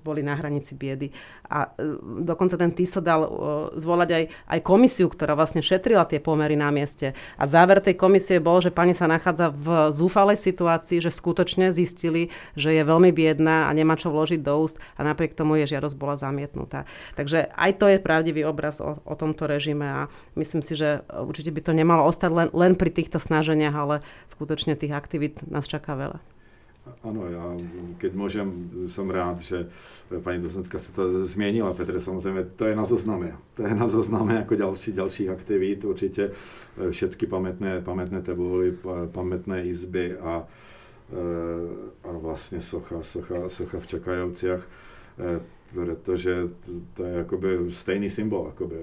boli 0.00 0.24
na 0.24 0.32
hranici 0.32 0.72
biedy. 0.72 1.12
A 1.52 1.68
um, 1.68 2.24
dokonca 2.24 2.56
ten 2.56 2.72
Tiso 2.72 3.04
dal 3.04 3.28
zvolať 3.76 4.08
aj, 4.16 4.24
aj 4.56 4.60
komisiu, 4.64 5.12
ktorá 5.12 5.36
vlastne 5.36 5.60
šetrila 5.60 6.08
tie 6.08 6.16
pomery 6.16 6.56
na 6.56 6.72
mieste. 6.72 7.12
A 7.36 7.44
záver 7.44 7.84
tej 7.84 7.92
komisie 8.00 8.40
bol, 8.40 8.64
že 8.64 8.72
pani 8.72 8.96
sa 8.96 9.04
nachádza 9.04 9.52
v 9.52 9.92
zúfalej 9.92 10.40
situácii, 10.40 11.04
že 11.04 11.12
skutočne 11.12 11.68
zistili, 11.76 12.32
že 12.56 12.72
je 12.72 12.80
veľmi 12.80 13.12
biedná 13.12 13.68
a 13.68 13.70
nemá 13.76 14.00
čo 14.00 14.08
vložiť 14.08 14.40
do 14.40 14.64
úst 14.64 14.80
a 14.96 15.04
napriek 15.04 15.36
tomu 15.36 15.60
jej 15.60 15.76
žiadosť 15.76 15.96
bola 16.00 16.16
zamietnutá. 16.16 16.88
Takže 17.20 17.52
aj 17.52 17.70
to 17.76 17.86
je 17.92 17.98
pravdivý 18.00 18.48
obraz 18.48 18.80
o, 18.80 18.96
o 19.04 19.14
tomto 19.22 19.46
režime 19.46 19.86
a 19.86 20.00
myslím 20.34 20.66
si, 20.66 20.74
že 20.74 21.06
určite 21.06 21.54
by 21.54 21.60
to 21.62 21.72
nemalo 21.72 22.02
ostať 22.10 22.30
len, 22.34 22.48
len 22.50 22.74
pri 22.74 22.90
týchto 22.90 23.22
snaženiach, 23.22 23.74
ale 23.74 23.96
skutočne 24.26 24.74
tých 24.74 24.90
aktivít 24.90 25.38
nás 25.46 25.70
čaká 25.70 25.94
veľa. 25.94 26.18
Áno, 27.06 27.30
ja 27.30 27.42
keď 28.02 28.10
môžem, 28.10 28.46
som 28.90 29.06
rád, 29.06 29.38
že 29.38 29.70
pani 30.10 30.42
docentka 30.42 30.82
sa 30.82 30.90
to 30.90 31.30
zmienila, 31.30 31.70
Petre, 31.78 32.02
samozrejme, 32.02 32.58
to 32.58 32.66
je 32.66 32.74
na 32.74 32.82
zozname. 32.82 33.38
To 33.54 33.62
je 33.62 33.70
na 33.70 33.86
zozname 33.86 34.42
ako 34.42 34.58
ďalší, 34.58 34.90
ďalších 34.90 35.30
aktivít, 35.30 35.86
určite 35.86 36.34
e, 36.74 36.90
všetky 36.90 37.30
pamätné, 37.30 37.86
pamätné 37.86 38.18
tabuly, 38.26 38.74
pamätné 39.14 39.70
izby 39.70 40.18
a, 40.18 40.42
e, 41.14 41.24
a 42.02 42.10
vlastne 42.18 42.58
socha, 42.58 42.98
socha, 43.06 43.46
socha 43.46 43.78
v 43.78 43.86
Čakajovciach 43.86 44.62
e, 45.72 45.84
pretože 45.84 46.48
to 46.94 47.04
je 47.04 47.20
akoby 47.20 47.48
stejný 47.70 48.10
symbol, 48.10 48.48
akoby, 48.48 48.76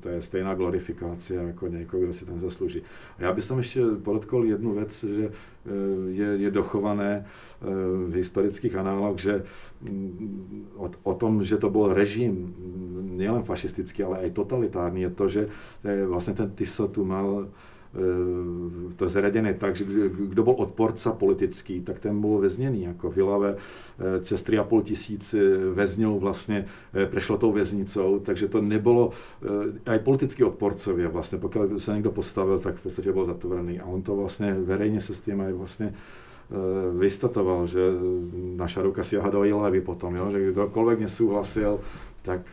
to 0.00 0.08
je 0.08 0.20
stejná 0.20 0.54
glorifikácia 0.54 1.40
ako 1.52 1.68
niekoho, 1.68 2.02
kdo 2.02 2.12
si 2.12 2.24
tam 2.24 2.38
zaslúži. 2.38 2.82
A 3.18 3.22
já 3.22 3.32
bych 3.32 3.48
tam 3.48 3.58
ještě 3.58 3.80
podotkol 4.02 4.44
jednu 4.44 4.74
věc, 4.74 5.04
že 5.04 5.24
eh, 5.26 5.70
je, 6.08 6.26
je 6.26 6.50
dochované 6.50 7.24
eh, 7.24 7.66
v 8.08 8.14
historických 8.14 8.76
análoch, 8.76 9.18
že 9.18 9.42
mm, 9.82 10.66
o, 10.76 10.90
o 11.02 11.14
tom, 11.14 11.44
že 11.44 11.56
to 11.56 11.70
byl 11.70 11.94
režim 11.94 12.32
mm, 12.32 13.16
nielen 13.16 13.42
fašistický, 13.42 14.02
ale 14.02 14.26
i 14.26 14.30
totalitární, 14.30 15.02
je 15.02 15.10
to, 15.10 15.28
že 15.28 15.48
eh, 15.84 16.06
vlastně 16.06 16.34
ten 16.34 16.50
Tiso 16.50 16.88
tu 16.88 17.04
mal 17.04 17.48
to 18.96 19.08
zaradené 19.08 19.54
tak, 19.54 19.76
že 19.76 19.84
kdo 20.08 20.42
byl 20.42 20.54
odporca 20.56 21.12
politický, 21.12 21.80
tak 21.80 21.98
ten 21.98 22.20
byl 22.20 22.38
vezněný. 22.38 22.82
Jako 22.82 23.10
v 23.10 23.18
Ilave 23.18 23.56
cez 24.20 24.44
3,5 24.44 24.82
tisíc 24.82 25.34
väzňov 25.74 26.20
vlastně 26.20 26.66
prešlo 27.10 27.38
tou 27.38 27.52
väznicou, 27.52 28.18
takže 28.18 28.48
to 28.48 28.60
nebylo, 28.60 29.10
aj 29.86 29.98
politický 29.98 30.44
odporcovia 30.44 31.08
vlastně, 31.08 31.38
pokud 31.38 31.78
se 31.78 31.94
někdo 31.94 32.10
postavil, 32.10 32.58
tak 32.58 32.74
v 32.74 32.82
podstatě 32.82 33.12
byl 33.12 33.24
zatvorený. 33.24 33.80
A 33.80 33.86
on 33.86 34.02
to 34.02 34.16
vlastně 34.16 34.54
verejně 34.54 35.00
se 35.00 35.14
s 35.14 35.20
tím 35.20 35.40
aj 35.40 35.52
vlastně 35.52 35.94
vystatoval, 36.98 37.66
že 37.66 37.80
naša 38.56 38.82
ruka 38.82 39.02
siaha 39.02 39.30
do 39.30 39.44
Ilavy 39.44 39.80
potom, 39.80 40.14
jo? 40.14 40.30
že 40.30 40.54
kdokoľvek 40.54 40.98
nesúhlasil, 41.02 41.82
tak 42.22 42.46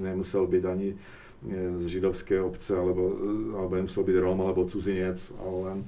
nemusel 0.00 0.48
byť 0.48 0.64
ani 0.64 0.96
z 1.44 1.84
židovské 1.86 2.40
obce, 2.40 2.72
alebo, 2.72 3.12
alebo 3.52 3.72
nemusel 3.76 4.00
byť 4.00 4.16
Róm, 4.16 4.40
alebo 4.40 4.64
cudzinec, 4.64 5.20
ale 5.36 5.56
len, 5.68 5.78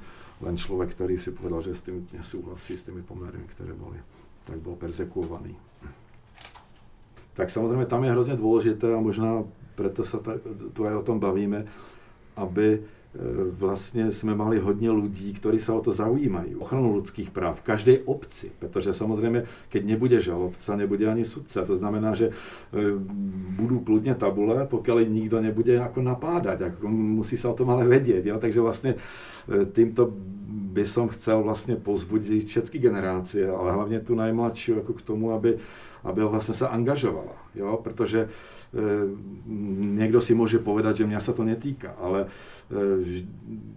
len 0.45 0.55
človek, 0.55 0.93
ktorý 0.93 1.17
si 1.17 1.33
povedal, 1.33 1.65
že 1.65 1.73
s 1.73 1.85
tým 1.85 2.05
nesúhlasí, 2.13 2.77
s 2.77 2.85
tými 2.85 3.01
pomermi, 3.01 3.49
ktoré 3.57 3.73
boli, 3.73 3.97
tak 4.45 4.61
bol 4.61 4.77
persekuovaný. 4.77 5.57
Tak 7.37 7.49
samozrejme 7.53 7.89
tam 7.89 8.05
je 8.05 8.13
hrozne 8.13 8.37
dôležité 8.37 8.97
a 8.97 9.01
možná 9.01 9.45
preto 9.77 10.05
sa 10.05 10.21
tu 10.73 10.81
aj 10.89 10.95
o 11.01 11.05
tom 11.05 11.21
bavíme, 11.21 11.69
aby 12.37 12.81
E, 12.81 12.96
vlastně 13.51 14.13
jsme 14.13 14.35
mali 14.35 14.59
hodně 14.59 14.91
lidí, 14.91 15.33
kteří 15.33 15.59
se 15.59 15.73
o 15.73 15.81
to 15.81 15.93
zaujímají. 15.93 16.57
Ochranu 16.57 16.97
lidských 16.97 17.31
práv 17.31 17.59
v 17.59 17.63
každé 17.63 17.99
obci, 17.99 18.51
protože 18.59 18.93
samozřejmě, 18.93 19.43
keď 19.69 19.85
nebude 19.85 20.21
žalobca, 20.21 20.77
nebude 20.77 21.07
ani 21.07 21.25
sudce. 21.25 21.63
To 21.63 21.77
znamená, 21.77 22.15
že 22.15 22.27
e, 22.27 22.33
budou 23.57 23.79
pludně 23.79 24.15
tabule, 24.15 24.67
pokud 24.67 24.99
nikdo 25.09 25.41
nebude 25.41 25.73
jako 25.73 26.03
napádat. 26.03 26.61
Jako 26.61 26.89
musí 26.89 27.37
se 27.37 27.49
o 27.49 27.55
tom 27.55 27.71
ale 27.71 27.89
vědět. 27.89 28.27
Jo? 28.27 28.39
Takže 28.39 28.61
vlastně 28.61 28.95
e, 29.63 29.65
tímto 29.65 30.13
by 30.77 30.87
som 30.87 31.09
chcel 31.09 31.43
vlastně 31.43 31.77
pozbudit 31.77 32.45
všechny 32.45 32.81
generácie, 32.81 33.51
ale 33.51 33.73
hlavně 33.73 34.01
tu 34.01 34.15
najmladší 34.15 34.73
jako 34.73 34.93
k 34.93 35.03
tomu, 35.03 35.33
aby, 35.33 35.57
aby 36.05 36.23
vlastně 36.23 36.55
se 36.55 36.69
angažovala. 36.69 37.33
Jo? 37.55 37.81
Protože 37.83 38.21
e, 38.21 38.29
někdo 39.97 40.21
si 40.21 40.35
může 40.35 40.59
povedat, 40.59 40.97
že 40.97 41.07
mě 41.07 41.21
se 41.21 41.33
to 41.33 41.45
netýká, 41.45 41.91
ale 41.99 42.23
e, 42.23 42.27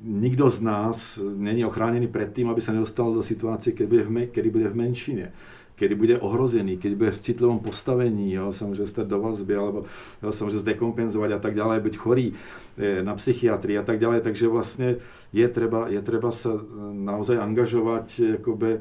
nikdo 0.03 0.49
z 0.49 0.61
nás 0.61 1.19
není 1.35 1.65
ochráněný 1.65 2.07
před 2.07 2.33
tím, 2.33 2.49
aby 2.49 2.61
se 2.61 2.73
nedostal 2.73 3.13
do 3.13 3.23
situace, 3.23 3.71
kdy 3.71 3.87
bude 3.87 4.03
v, 4.03 4.27
kedy 4.27 4.49
bude 4.49 4.67
v 4.69 4.75
menšině 4.75 5.31
kedy 5.79 5.95
bude 5.95 6.15
ohrozený, 6.19 6.75
keď 6.75 6.91
bude 6.95 7.11
v 7.11 7.23
citlivom 7.23 7.59
postavení, 7.59 8.33
jo, 8.33 8.51
samozřejmě 8.51 8.87
stať 8.87 9.07
do 9.07 9.19
vazby, 9.21 9.55
alebo 9.55 9.83
jo, 10.23 10.31
samozřejmě 10.31 10.59
zdekompenzovat 10.59 11.31
a 11.31 11.39
tak 11.39 11.55
dále, 11.55 11.79
byť 11.79 11.95
chorý 11.97 12.33
e, 12.77 13.03
na 13.03 13.15
psychiatrii 13.15 13.77
a 13.77 13.83
tak 13.83 13.99
dále, 13.99 14.21
takže 14.21 14.47
vlastně 14.47 14.95
je 15.33 15.47
treba, 15.47 15.87
je 15.87 16.01
treba 16.01 16.31
se 16.31 16.49
naozaj 16.91 17.37
angažovat, 17.39 18.19
jakoby, 18.19 18.71
e, 18.75 18.79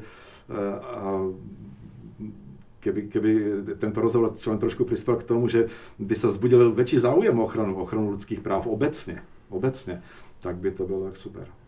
a 0.79 1.23
keby, 2.79 3.01
keby 3.07 3.31
tento 3.79 4.01
rozhovor 4.01 4.35
čo 4.35 4.51
len 4.51 4.59
trošku 4.59 4.83
prispel 4.87 5.15
k 5.19 5.27
tomu, 5.27 5.47
že 5.47 5.67
by 5.99 6.15
sa 6.15 6.31
zbudil 6.31 6.71
väčší 6.71 6.99
záujem 6.99 7.35
o 7.39 7.43
ochranu, 7.43 7.75
ochranu 7.75 8.15
ľudských 8.15 8.39
práv 8.39 8.67
obecne, 8.67 9.23
obecne, 9.51 10.03
tak 10.39 10.55
by 10.59 10.71
to 10.71 10.87
bylo 10.87 11.11
tak 11.11 11.15
super. 11.19 11.58